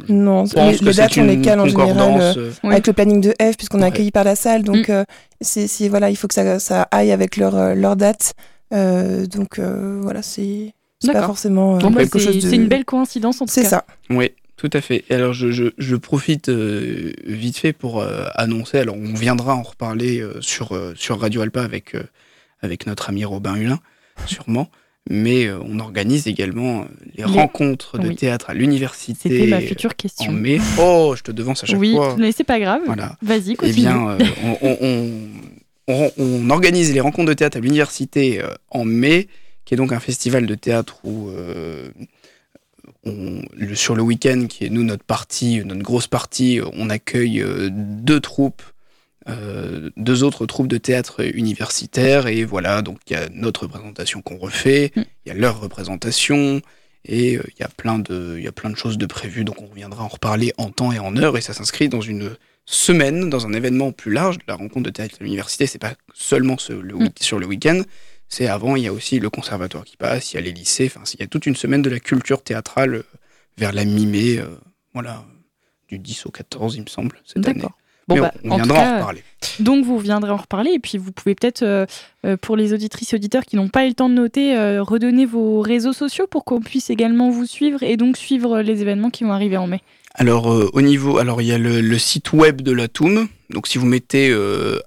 [0.09, 2.73] Non, les, que les c'est dates, on les cale en général euh, euh, Oui.
[2.73, 3.89] avec le planning de F, puisqu'on est Ouais.
[3.89, 4.65] accueilli par la salle.
[4.65, 4.93] Donc, Mm.
[4.93, 5.05] euh,
[5.41, 8.35] c'est c'est- voilà, il faut que ça, ça aille avec leur, euh, leur date.
[8.75, 12.49] Euh, donc, euh, voilà, c'est c'est pas forcément euh, bah, quelque c'est chose de.
[12.51, 13.69] c'est une belle coïncidence en tout C'est cas.
[13.69, 13.85] ça.
[14.11, 15.05] Oui, tout à fait.
[15.11, 18.79] Alors, je, je, je profite euh, vite fait pour euh, annoncer.
[18.79, 22.03] Alors, on viendra en reparler euh, sur, euh, sur Radio Alpa avec, euh,
[22.61, 23.79] avec notre ami Robin Hulin,
[24.27, 24.69] sûrement.
[25.09, 26.85] Mais euh, on organise également euh,
[27.17, 28.17] les, Les- rencontres de oui.
[28.17, 30.33] théâtre à l'université C'était ma future en question.
[30.33, 30.59] mai.
[30.81, 32.17] Oh, je te devance à chaque Oui, fois.
[32.19, 32.83] mais c'est pas grave.
[32.87, 33.17] Voilà.
[33.23, 33.77] Vas-y, Eh continue.
[33.77, 35.13] bien, euh, on, on- on-
[35.89, 39.29] on- on organise les rencontres de théâtre à l'université en mai,
[39.65, 41.89] qui est donc un festival de théâtre où, euh,
[43.05, 48.19] le- sur le week-end, qui est nous notre partie, notre grosse partie, on accueille deux
[48.21, 48.63] troupes,
[49.29, 54.23] euh, deux autres troupes de théâtre universitaires, et voilà, donc il y a notre représentation
[54.23, 55.01] qu'on refait, Mm.
[55.25, 56.61] il y a leur représentation.
[57.09, 59.45] Et euh, il y a plein de, il y a plein de choses de prévues,
[59.45, 62.37] donc on reviendra en reparler en temps et en heure, et ça s'inscrit dans une
[62.65, 65.69] semaine dans un événement plus large de la rencontre de théâtre à l'université.
[65.69, 67.83] C'est pas seulement ce- le week- sur le week-end,
[68.29, 70.87] C'est avant, il y a aussi le conservatoire qui passe, il y a les lycées,
[70.93, 73.03] enfin, il y a toute une semaine de la culture théâtrale euh,
[73.57, 74.47] vers la mi-mai, euh,
[74.95, 75.25] voilà,
[75.87, 77.55] du 10 au 14, il me semble, cette année.
[77.61, 77.79] D'accord.
[78.09, 79.23] Mais bah, on en reparler.
[79.59, 81.87] Donc vous viendrez en reparler et puis vous pouvez peut-être, euh,
[82.25, 84.83] euh, pour les auditrices et auditeurs qui n'ont pas eu le temps de noter, euh,
[84.83, 89.11] redonner vos réseaux sociaux pour qu'on puisse également vous suivre et donc suivre les événements
[89.11, 89.81] qui vont arriver en mai.
[90.15, 93.29] Alors euh, au niveau, alors il y a le, le site web de l'Atum.
[93.51, 94.33] Donc si vous mettez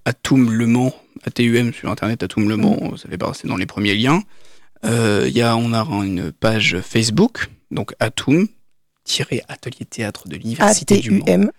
[0.05, 0.93] Atum Le Mans,
[1.25, 4.21] ATUM sur internet Atum Le Mans, ça fait passer dans les premiers liens.
[4.83, 8.47] Il y a, on a une page Facebook, donc Atum
[9.47, 11.49] atelier théâtre de l'université du Mans.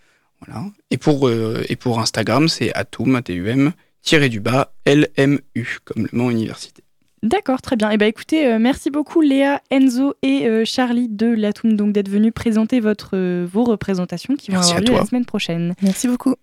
[0.42, 0.55] ATUM.
[0.55, 0.70] Voilà.
[0.90, 3.72] Et pour euh, et pour Instagram, c'est Atum ATUM
[4.03, 6.83] tiré du bas LMU comme le Mans Université.
[7.22, 7.90] D'accord, très bien.
[7.90, 12.09] Et ben écoutez, euh, merci beaucoup Léa, Enzo et euh, Charlie de l'Atum donc d'être
[12.09, 15.00] venus présenter votre euh, vos représentations qui vont Merci avoir lieu toi.
[15.00, 15.74] la semaine prochaine.
[15.83, 16.35] Merci beaucoup.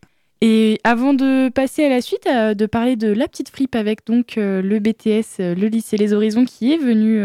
[0.42, 4.06] Et avant de passer à la suite, euh, de parler de la petite fripe avec
[4.06, 7.20] donc euh, le BTS, euh, le lycée Les Horizons qui est venu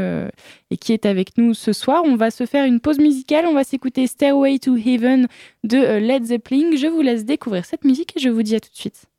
[0.70, 3.46] et qui est avec nous ce soir, on va se faire une pause musicale.
[3.46, 5.28] On va s'écouter Stairway to Heaven
[5.64, 6.74] de Led Zeppelin.
[6.76, 9.11] Je vous laisse découvrir cette musique et je vous dis à tout de suite.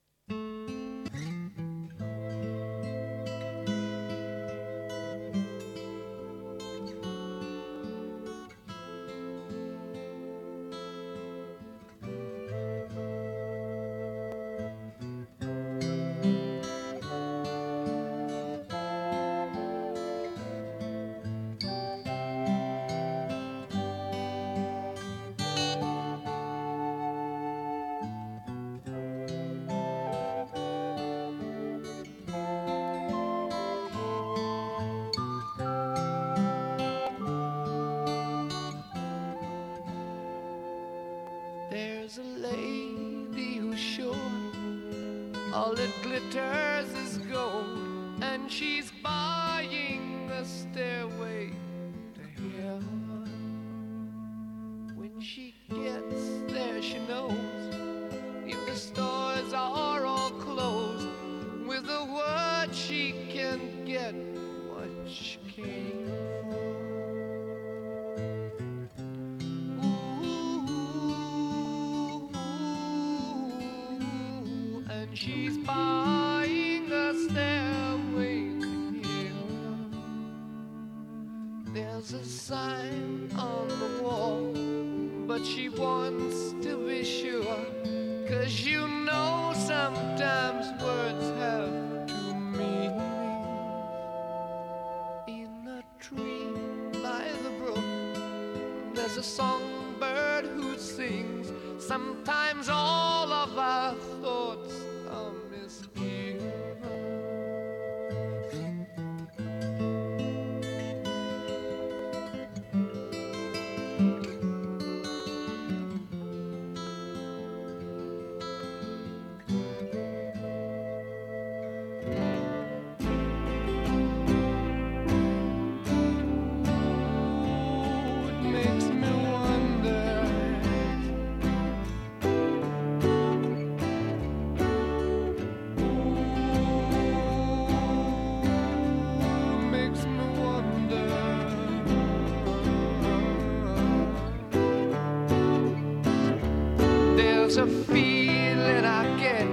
[147.57, 149.45] A feeling I get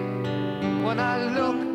[0.83, 1.70] when I look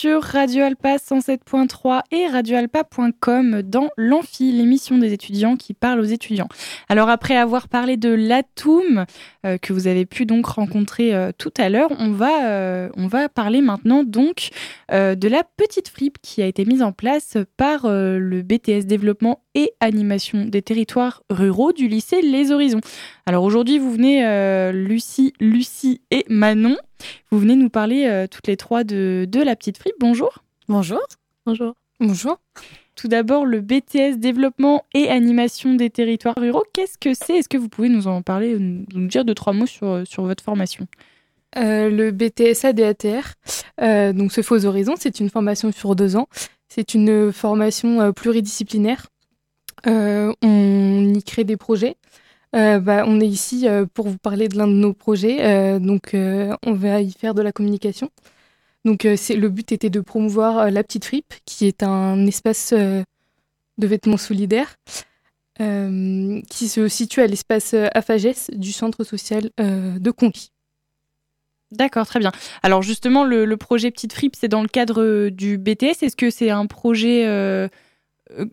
[0.00, 6.48] sur Radio Alpa 107.3 et radioalpa.com dans l'Amphi, l'émission des étudiants qui parle aux étudiants.
[6.88, 9.04] Alors après avoir parlé de l'Atoum
[9.44, 13.08] euh, que vous avez pu donc rencontrer euh, tout à l'heure, on va euh, on
[13.08, 14.48] va parler maintenant donc
[14.90, 19.72] de la petite fripe qui a été mise en place par le BTS développement et
[19.80, 22.80] animation des territoires ruraux du lycée Les Horizons.
[23.26, 26.76] Alors aujourd'hui, vous venez Lucie, Lucie et Manon
[27.30, 29.94] vous venez nous parler euh, toutes les trois de, de la petite fripe.
[30.00, 30.44] Bonjour.
[30.68, 31.00] Bonjour.
[31.46, 31.74] Bonjour.
[31.98, 32.38] Bonjour.
[32.96, 36.64] Tout d'abord, le BTS développement et animation des territoires ruraux.
[36.72, 37.36] Qu'est-ce que c'est?
[37.36, 40.24] Est-ce que vous pouvez nous en parler, nous nous dire deux, trois mots sur, sur
[40.24, 40.86] votre formation?
[41.56, 43.34] Euh, le BTS ADATR,
[43.80, 46.28] euh, donc ce Faux Horizons, c'est une formation sur deux ans.
[46.68, 49.08] C'est une formation euh, pluridisciplinaire.
[49.86, 51.96] Euh, on y crée des projets.
[52.56, 55.44] Euh, bah, on est ici euh, pour vous parler de l'un de nos projets.
[55.44, 58.10] Euh, donc, on va y faire de la communication.
[58.84, 63.04] Donc, le but était de promouvoir la petite fripe, qui est un espace de
[63.76, 64.76] vêtements solidaires
[65.58, 70.50] qui se situe à l'espace Afagès du centre social de Conquis.
[71.70, 72.32] D'accord, très bien.
[72.62, 76.02] Alors justement, le, le projet Petite Fripe, c'est dans le cadre du BTS.
[76.02, 77.26] Est-ce que c'est un projet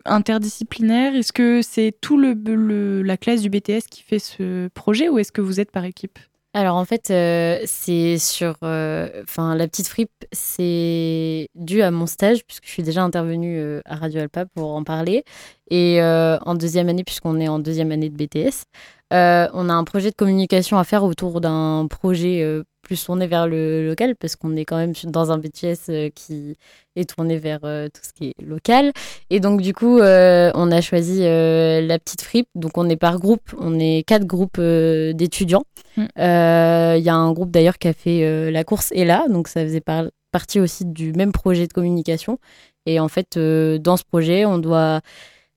[0.04, 5.18] interdisciplinaire Est-ce que c'est tout le, la classe du BTS qui fait ce projet ou
[5.18, 6.18] est-ce que vous êtes par équipe?
[6.54, 12.06] Alors en fait, euh, c'est sur, euh, enfin la petite fripe, c'est dû à mon
[12.06, 15.24] stage puisque je suis déjà intervenue euh, à Radio Alpa pour en parler.
[15.70, 18.64] Et euh, en deuxième année puisqu'on est en deuxième année de BTS,
[19.12, 23.26] euh, on a un projet de communication à faire autour d'un projet euh, plus tourné
[23.26, 26.56] vers le local parce qu'on est quand même dans un BTS euh, qui
[26.94, 28.92] est tourné vers tout ce qui est local
[29.30, 33.54] et donc du coup on a choisi la petite fripe donc on est par groupe,
[33.58, 35.64] on est quatre groupes d'étudiants.
[35.96, 36.06] Mm.
[36.16, 39.62] Il y a un groupe d'ailleurs qui a fait la course et là, donc ça
[39.62, 42.38] faisait par- partie aussi du même projet de communication.
[42.84, 45.02] Et en fait, dans ce projet, on doit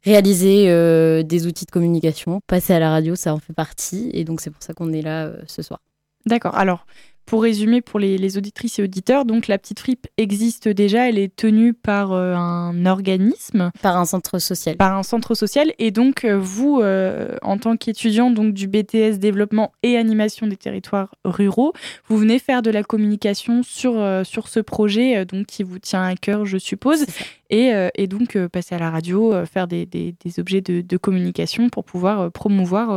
[0.03, 4.09] réaliser euh, des outils de communication, passer à la radio, ça en fait partie.
[4.13, 5.81] Et donc c'est pour ça qu'on est là euh, ce soir.
[6.25, 6.55] D'accord.
[6.55, 6.85] Alors,
[7.31, 11.17] pour résumer pour les, les auditrices et auditeurs, donc la petite fripe existe déjà, elle
[11.17, 14.75] est tenue par euh, un organisme, Par un centre social.
[14.75, 19.17] par un centre social, et donc euh, vous, euh, en tant qu'étudiant donc du BTS
[19.17, 21.71] développement et animation des territoires ruraux,
[22.09, 26.03] vous venez faire de la communication sur euh, sur ce projet donc qui vous tient
[26.03, 27.05] à cœur, je suppose,
[27.49, 31.69] et, et donc passer à la radio, faire des, des- des objets de, de communication
[31.69, 32.87] pour pouvoir promouvoir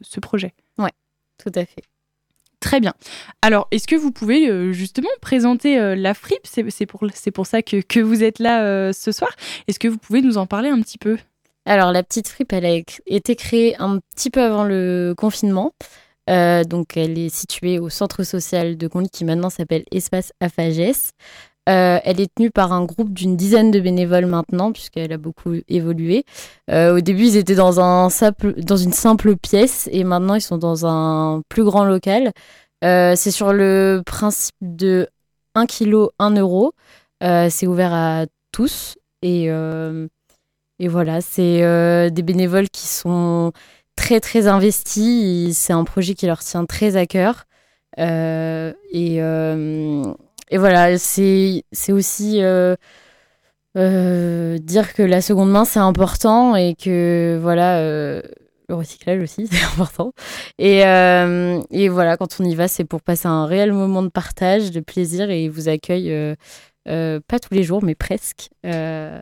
[0.00, 0.54] ce projet.
[1.38, 1.82] Tout à fait.
[2.66, 2.94] Très bien.
[3.42, 6.44] Alors, est-ce que vous pouvez euh, justement présenter euh, la fripe?
[6.44, 9.30] C'est pour, ça que, vous êtes là euh, ce soir.
[9.68, 11.16] Est-ce que vous pouvez nous en parler un petit peu?
[11.64, 15.74] Alors, la petite fripe, elle a été créée un petit peu avant le confinement.
[16.26, 21.12] Donc, elle est située au centre social de Conly qui maintenant s'appelle Espace Afages.
[21.68, 25.54] Euh, elle est tenue par un groupe d'une dizaine de bénévoles maintenant, puisqu'elle a beaucoup
[25.68, 26.24] évolué.
[26.70, 30.40] Euh, au début, ils étaient dans, un simple, dans une simple pièce et maintenant, ils
[30.40, 32.32] sont dans un plus grand local.
[32.84, 35.08] Euh, c'est sur le principe de
[35.54, 36.72] 1 kg, 1 euro.
[37.20, 38.96] C'est ouvert à tous.
[39.22, 43.52] Et, et voilà, c'est des bénévoles qui sont
[43.96, 45.56] très, très investis.
[45.58, 47.46] C'est un projet qui leur tient très à cœur.
[47.98, 49.20] Et,
[50.50, 52.76] et voilà, c'est c'est aussi euh,
[53.76, 58.22] euh, dire que la seconde main, c'est important et que voilà, euh,
[58.68, 60.12] le recyclage aussi, c'est important.
[60.58, 64.08] Et, euh, et voilà, quand on y va, c'est pour passer un réel moment de
[64.08, 66.34] partage, de plaisir et ils vous accueillent, euh,
[66.88, 68.48] euh, pas tous les jours, mais presque.
[68.64, 69.20] Euh,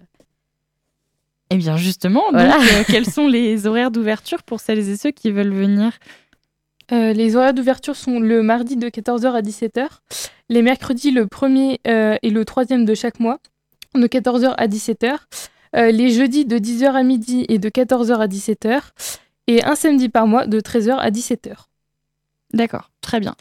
[1.51, 2.59] Eh bien, justement, Voilà.
[2.59, 5.93] donc, euh, quels sont les horaires d'ouverture pour celles et ceux qui veulent venir?
[6.93, 9.87] Euh, les horaires d'ouverture sont le mardi de 14h à 17h,
[10.49, 13.39] les mercredis le 1er euh, et le 3e de chaque mois,
[13.95, 15.17] de 14h à 17h,
[15.77, 18.81] euh, les jeudis de 10h à midi et de 14h à 17h,
[19.47, 21.55] et un samedi par mois de 13h à 17h.
[22.53, 23.35] D'accord, très bien.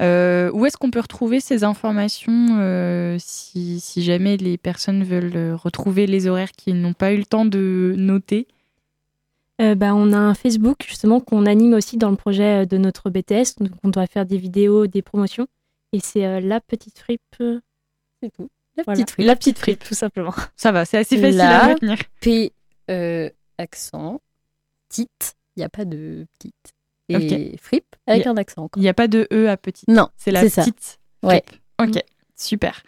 [0.00, 5.54] Euh, où est-ce qu'on peut retrouver ces informations euh, si, si jamais les personnes veulent
[5.54, 8.46] retrouver les horaires qu'ils n'ont pas eu le temps de noter?
[9.60, 13.10] Euh, bah, on a un Facebook justement qu'on anime aussi dans le projet de notre
[13.10, 13.58] BTS.
[13.58, 15.48] Donc on doit faire des vidéos, des promotions.
[15.92, 17.20] Et c'est euh, la petite fripe.
[17.40, 17.60] euh,
[18.22, 18.48] c'est tout.
[18.76, 18.96] La voilà.
[18.98, 19.26] petite fripe.
[19.26, 20.34] La petite fripe, tout simplement.
[20.56, 21.98] Ça va, c'est assez facile à retenir.
[22.20, 22.52] P,
[22.90, 23.28] euh,
[23.58, 24.20] accent,
[24.88, 26.54] petite, il n'y a pas de petite.
[27.08, 28.70] Et fripe avec a- un accent.
[28.76, 29.88] Il n'y a pas de E à petite.
[29.88, 30.62] Non, C'est la ça.
[30.62, 31.00] petite.
[31.24, 31.42] Ouais.
[31.44, 31.60] fripe.
[31.96, 32.04] Ok,
[32.42, 32.82] super.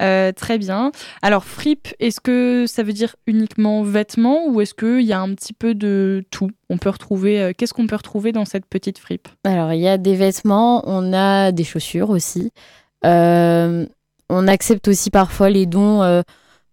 [0.00, 0.90] Euh, très bien.
[1.22, 5.34] Alors, fripe, est-ce que ça veut dire uniquement vêtements ou est-ce qu'il y a un
[5.34, 6.50] petit peu de tout?
[6.68, 7.40] On peut retrouver.
[7.40, 9.28] euh, Qu'est-ce qu'on peut retrouver dans cette petite fripe?
[9.44, 12.50] Alors, il y a des vêtements, on a des chaussures aussi.
[13.04, 13.86] Euh,
[14.30, 16.00] on accepte aussi parfois les dons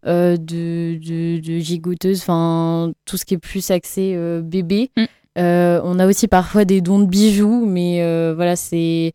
[0.06, 4.90] de, de, de gigoteuses, enfin, tout ce qui est plus axé bébé.
[4.98, 5.06] Mm.
[5.36, 8.02] On a aussi parfois des dons de bijoux, mais
[8.34, 9.14] voilà, c'est.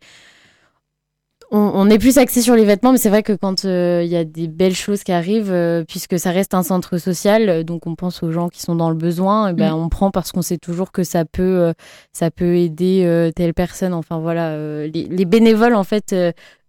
[1.49, 4.09] On, on est plus axé sur les vêtements, mais c'est vrai que quand euh, il
[4.11, 7.63] y a des belles choses qui arrivent, euh, puisque ça reste un centre social, euh,
[7.63, 10.33] donc on pense aux gens qui sont dans le besoin, et ben on prend parce
[10.33, 11.73] qu'on sait toujours que ça peut, euh,
[12.11, 13.93] ça peut aider euh, telle personne.
[13.93, 16.13] Enfin voilà, euh, les, les bénévoles en fait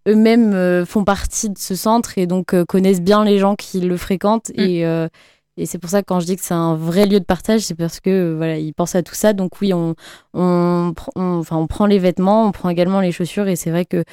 [0.07, 3.81] eux-mêmes euh, font partie de ce centre et donc euh, connaissent bien les gens qui
[3.81, 4.61] le fréquentent Mm.
[4.61, 5.09] et euh,
[5.61, 7.63] et c'est pour ça que quand je dis que c'est un vrai lieu de partage,
[7.63, 9.33] c'est parce que voilà, ils pensent à tout ça.
[9.33, 9.97] Donc oui, on,
[10.33, 13.85] on, on- enfin, on prend les vêtements, on prend également les chaussures et c'est vrai
[13.85, 14.05] que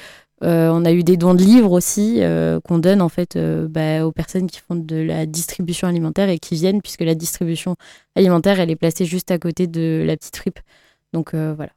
[0.42, 3.66] euh, on a eu des dons de livres aussi euh, qu'on donne en fait euh,
[3.68, 7.76] bah, aux personnes qui font de la distribution alimentaire et qui viennent puisque la distribution
[8.14, 10.60] alimentaire elle est placée juste à côté de la petite fripe.
[11.12, 11.70] Donc voilà.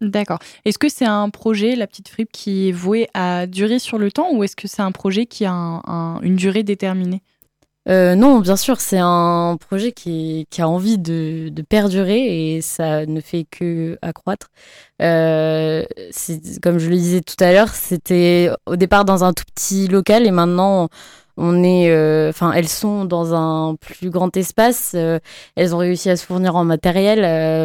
[0.00, 0.38] D'accord.
[0.64, 4.10] Est-ce que c'est un projet, la petite fripe, qui est voué à durer sur le
[4.10, 7.22] temps ou est-ce que c'est un projet qui a un- un- une durée déterminée?
[7.88, 13.20] Euh, non, bien sûr, c'est un projet qui, a envie de, perdurer et ça ne
[13.20, 14.48] fait que accroître.
[15.02, 15.84] Euh,
[16.62, 20.26] comme je le disais tout à l'heure, c'était au départ dans un tout petit local
[20.26, 20.88] et maintenant
[21.36, 24.94] on est, euh, enfin, elles sont dans un plus grand espace.
[25.56, 27.20] elles ont réussi à se fournir en matériel.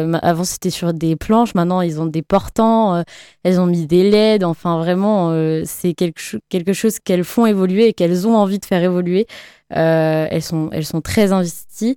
[0.08, 1.54] ma- avant, c'était sur des planches.
[1.54, 3.04] Maintenant, ils ont des portants.
[3.44, 4.44] elles ont mis des LED.
[4.44, 5.30] Enfin, vraiment,
[5.66, 9.26] c'est quelque, quelque chose qu'elles font évoluer et qu'elles ont envie de faire évoluer.
[9.74, 11.96] Euh, elles sont, elles sont très investies.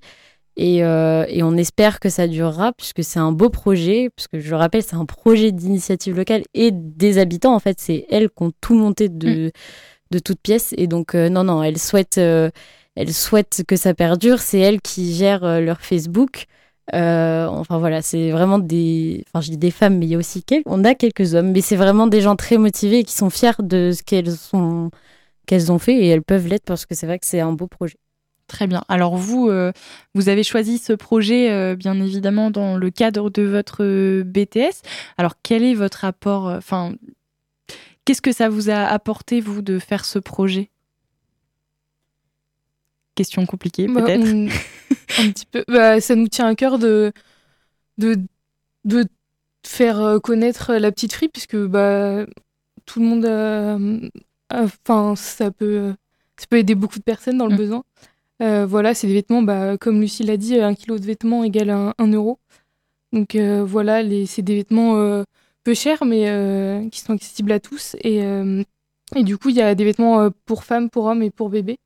[0.57, 4.49] Et, euh, et on espère que ça durera puisque c'est un beau projet, puisque je
[4.49, 7.55] le rappelle, c'est un projet d'initiative locale et des habitants.
[7.55, 9.51] En fait, c'est elles qui ont tout monté de,
[10.11, 10.73] de toutes pièces.
[10.77, 12.49] Et donc, euh, non, non, elles souhaitent, euh,
[12.95, 14.39] elles souhaitent que ça perdure.
[14.39, 16.45] C'est elles qui gèrent leur Facebook.
[16.91, 19.23] Enfin voilà, c'est vraiment des.
[19.27, 21.51] Enfin, je dis des femmes, mais il y a aussi quel- on a quelques hommes,
[21.51, 24.89] mais c'est vraiment des gens très motivés et qui sont fiers de ce qu'elles sont
[25.49, 27.65] qu'elles ont fait et elles peuvent l'être parce que c'est vrai que c'est un beau
[27.65, 27.97] projet.
[28.45, 28.83] Très bien.
[28.87, 29.71] Alors vous, euh,
[30.13, 34.81] vous avez choisi ce projet, euh, bien évidemment, dans le cadre de votre euh, BTS.
[35.17, 36.93] Alors quel est votre apport euh, Enfin,
[38.05, 40.69] qu'est-ce que ça vous a apporté, vous, de faire ce projet?
[43.15, 44.21] Question compliquée, Bah, peut-être.
[44.23, 44.47] on-
[45.23, 45.63] un petit peu.
[45.67, 47.11] Bah, ça nous tient à cœur de,
[47.97, 48.17] de,
[48.85, 49.05] de
[49.65, 52.25] faire connaître la petite free, puisque bah,
[52.85, 54.09] tout le monde.
[54.49, 55.93] A- Enfin, ça, peut,
[56.37, 57.57] ça peut aider beaucoup de personnes dans le Mm.
[57.57, 57.83] besoin.
[58.41, 61.69] Euh, voilà, c'est des vêtements, bah, comme Lucie l'a dit, un kilo de vêtements égale
[61.71, 62.39] un, un euro.
[63.11, 65.23] Donc euh, voilà, c'est des vêtements euh,
[65.63, 67.95] peu chers, mais euh, qui sont accessibles à tous.
[68.01, 68.63] Et, euh,
[69.15, 71.49] et du coup, il y a des vêtements euh, pour femmes, pour hommes et pour
[71.49, 71.77] bébés.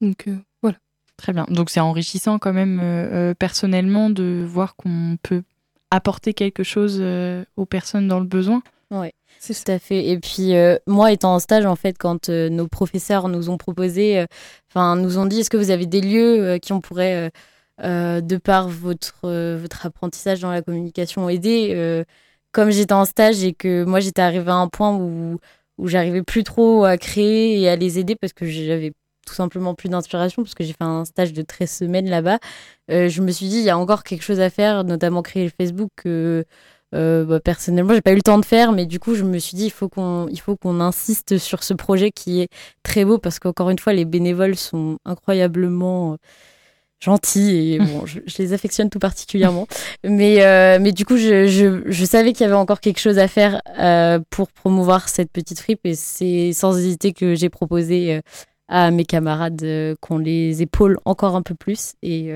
[0.00, 0.76] Donc euh, voilà.
[1.16, 1.46] Très bien.
[1.48, 5.42] Donc c'est enrichissant quand même euh, euh, personnellement de voir qu'on peut
[5.90, 8.62] apporter quelque chose euh, aux personnes dans le besoin.
[8.90, 10.06] Ouais, c'est tout à fait.
[10.06, 13.58] Et puis euh, moi, étant en stage, en fait, quand euh, nos professeurs nous ont
[13.58, 14.26] proposé, euh,
[14.70, 17.30] enfin, nous ont dit, est-ce que vous avez des lieux qui on pourrait,
[17.82, 22.04] de par votre votre apprentissage dans la communication, aider.
[22.52, 25.38] comme j'étais en stage et que moi j'étais arrivée à un point où
[25.78, 28.92] où j'arrivais plus trop à créer et à les aider parce que j'avais
[29.26, 32.38] tout simplement plus d'inspiration parce que j'ai fait un stage de 13 semaines là-bas.
[32.88, 35.50] Je me suis dit, il y a encore quelque chose à faire, notamment créer le
[35.50, 35.90] Facebook.
[36.94, 39.38] Euh, bah, personnellement, j'ai pas eu le temps de faire, mais du coup, je me
[39.38, 42.48] suis dit, il faut qu'on, il faut qu'on insiste sur ce projet qui est
[42.82, 46.16] très beau parce qu'encore une fois, les bénévoles sont incroyablement euh,
[47.00, 49.66] gentils et bon, je, je les affectionne tout particulièrement.
[50.04, 53.18] mais, euh, mais du coup, je, je, je savais qu'il y avait encore quelque chose
[53.18, 58.20] à faire euh, pour promouvoir cette petite fripe et c'est sans hésiter que j'ai proposé
[58.68, 59.64] à mes camarades
[60.00, 62.28] qu'on les épaule encore un peu plus et,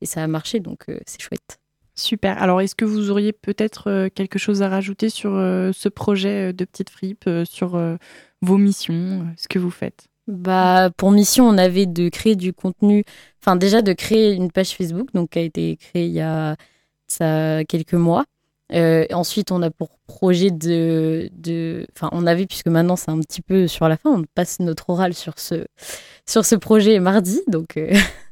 [0.00, 1.58] et ça a marché, donc c'est chouette.
[1.98, 2.40] Super.
[2.40, 6.50] Alors, est-ce que vous auriez peut-être euh, quelque chose à rajouter sur euh, ce projet
[6.50, 7.76] euh, de Petite Fripe, sur
[8.40, 10.06] vos missions, ce que vous faites?
[10.28, 13.02] Bah, pour mission, on avait de créer du contenu,
[13.42, 16.54] enfin déjà de créer une page Facebook, donc qui a été créée il y a
[17.08, 18.26] ça, quelques mois.
[18.70, 23.42] Ensuite, on a pour projet de, de, enfin, on avait puisque maintenant c'est un petit
[23.42, 25.66] peu sur la fin, on passe notre oral sur ce
[26.26, 27.76] sur ce projet mardi, donc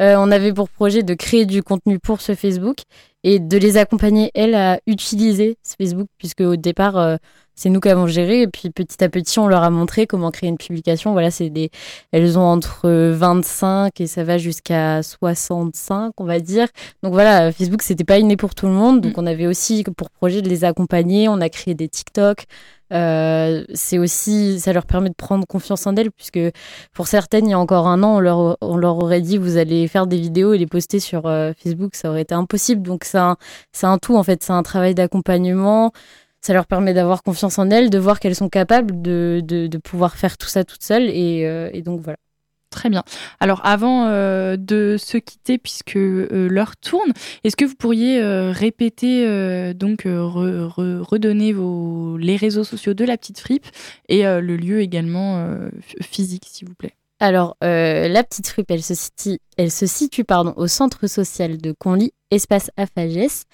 [0.00, 2.78] euh, on avait pour projet de créer du contenu pour ce Facebook
[3.24, 7.16] et de les accompagner elles à utiliser ce Facebook puisque au départ euh,
[7.54, 8.42] c'est nous qui avons géré.
[8.42, 11.12] Et puis petit à petit on leur a montré comment créer une publication.
[11.12, 11.70] Voilà c'est des
[12.12, 16.68] elles ont entre 25 et ça va jusqu'à 65 on va dire.
[17.02, 19.00] Donc voilà Facebook c'était pas inné pour tout le monde.
[19.00, 21.28] Donc on avait aussi pour projet de les accompagner.
[21.28, 22.44] On a créé des TikTok
[22.92, 26.40] euh, c'est aussi ça leur permet de prendre confiance en elles puisque
[26.92, 29.56] pour certaines il y a encore un an on leur, on leur aurait dit vous
[29.56, 33.04] allez faire des vidéos et les poster sur euh, Facebook ça aurait été impossible donc
[33.04, 33.36] c'est un,
[33.82, 35.92] un tout en fait c'est un travail d'accompagnement
[36.40, 39.78] ça leur permet d'avoir confiance en elles, de voir qu'elles sont capables de, de, de
[39.78, 41.10] pouvoir faire tout ça toutes seules.
[41.10, 42.18] Et, euh, et donc voilà.
[42.70, 43.02] Très bien.
[43.40, 47.12] Alors avant euh, de se quitter, puisque euh, l'heure tourne,
[47.42, 49.24] est-ce que vous pourriez euh, répéter,
[49.74, 51.54] donc re- re- redonner
[52.18, 53.66] les réseaux sociaux de la petite fripe
[54.08, 55.48] et le lieu également
[56.00, 56.94] physique, s'il vous plaît?
[57.20, 60.24] Alors, la petite fripe, elle se situe,
[60.56, 63.44] au centre social de Conly, espace Afagès,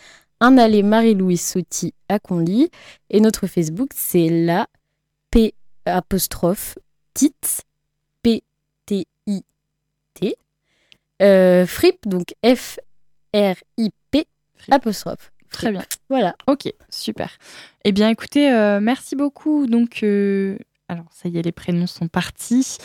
[0.40, 2.68] un allée Marie-Louise Sauty à Conly.
[3.10, 4.66] Et notre Facebook, c'est la
[5.30, 5.54] P
[5.86, 6.78] apostrophe
[10.14, 10.36] P-T-I-T.
[11.22, 11.66] Euh,
[12.06, 14.26] donc F-R-I-P
[14.70, 15.32] apostrophe.
[15.50, 15.84] Très bien.
[16.08, 16.34] Voilà.
[16.48, 17.30] Ok, super.
[17.84, 19.66] Eh bien, écoutez, euh, merci beaucoup.
[19.66, 20.58] Donc, euh,
[20.88, 22.78] alors, ça y est, les prénoms sont partis.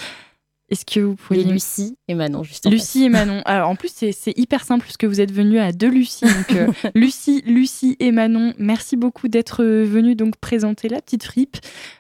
[0.70, 1.42] Est-ce que vous pouvez...
[1.42, 3.42] Et Lucie et Manon, juste en Lucie et Manon.
[3.46, 6.26] Alors, en plus, c'est c'est hyper simple puisque vous êtes venus à deux Lucie.
[6.26, 11.58] Donc, euh, Lucie, Lucie et Manon, merci beaucoup d'être venus donc présenter la petite fripe.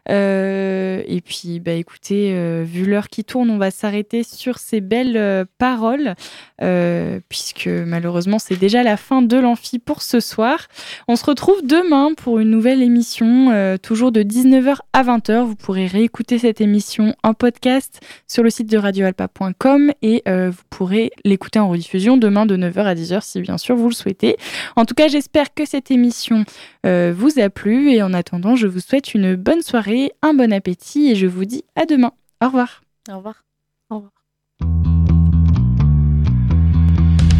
[0.09, 4.81] Euh, et puis, bah, écoutez, euh, vu l'heure qui tourne, on va s'arrêter sur ces
[4.81, 6.15] belles euh, paroles
[6.61, 10.67] euh, puisque malheureusement, c'est déjà la fin de l'amphi pour ce soir.
[11.07, 15.43] On se retrouve demain pour une nouvelle émission, euh, toujours de 19h à 20h.
[15.43, 20.49] Vous pourrez réécouter cette émission en podcast sur le site site de radioalpa.com et euh,
[20.49, 23.93] vous pourrez l'écouter en rediffusion demain de 9h à 10h si bien sûr vous le
[23.93, 24.35] souhaitez.
[24.75, 26.43] En tout cas, j'espère que cette émission
[26.85, 30.51] euh, vous a plu et en attendant, je vous souhaite une bonne soirée, un bon
[30.51, 32.11] appétit et je vous dis à demain.
[32.43, 32.81] Au revoir.
[33.09, 33.45] Au revoir.
[33.89, 34.11] Au revoir.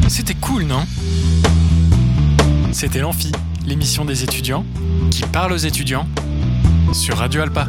[0.08, 0.86] C'était cool, non?
[2.72, 3.34] C'était l'Amphi,
[3.68, 4.66] l'émission des étudiants
[5.12, 6.08] qui parle aux étudiants
[6.94, 7.68] sur Radio Alpa.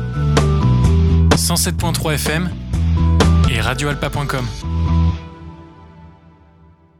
[1.35, 2.51] 107.3 FM
[3.51, 4.80] et radioalpa.com.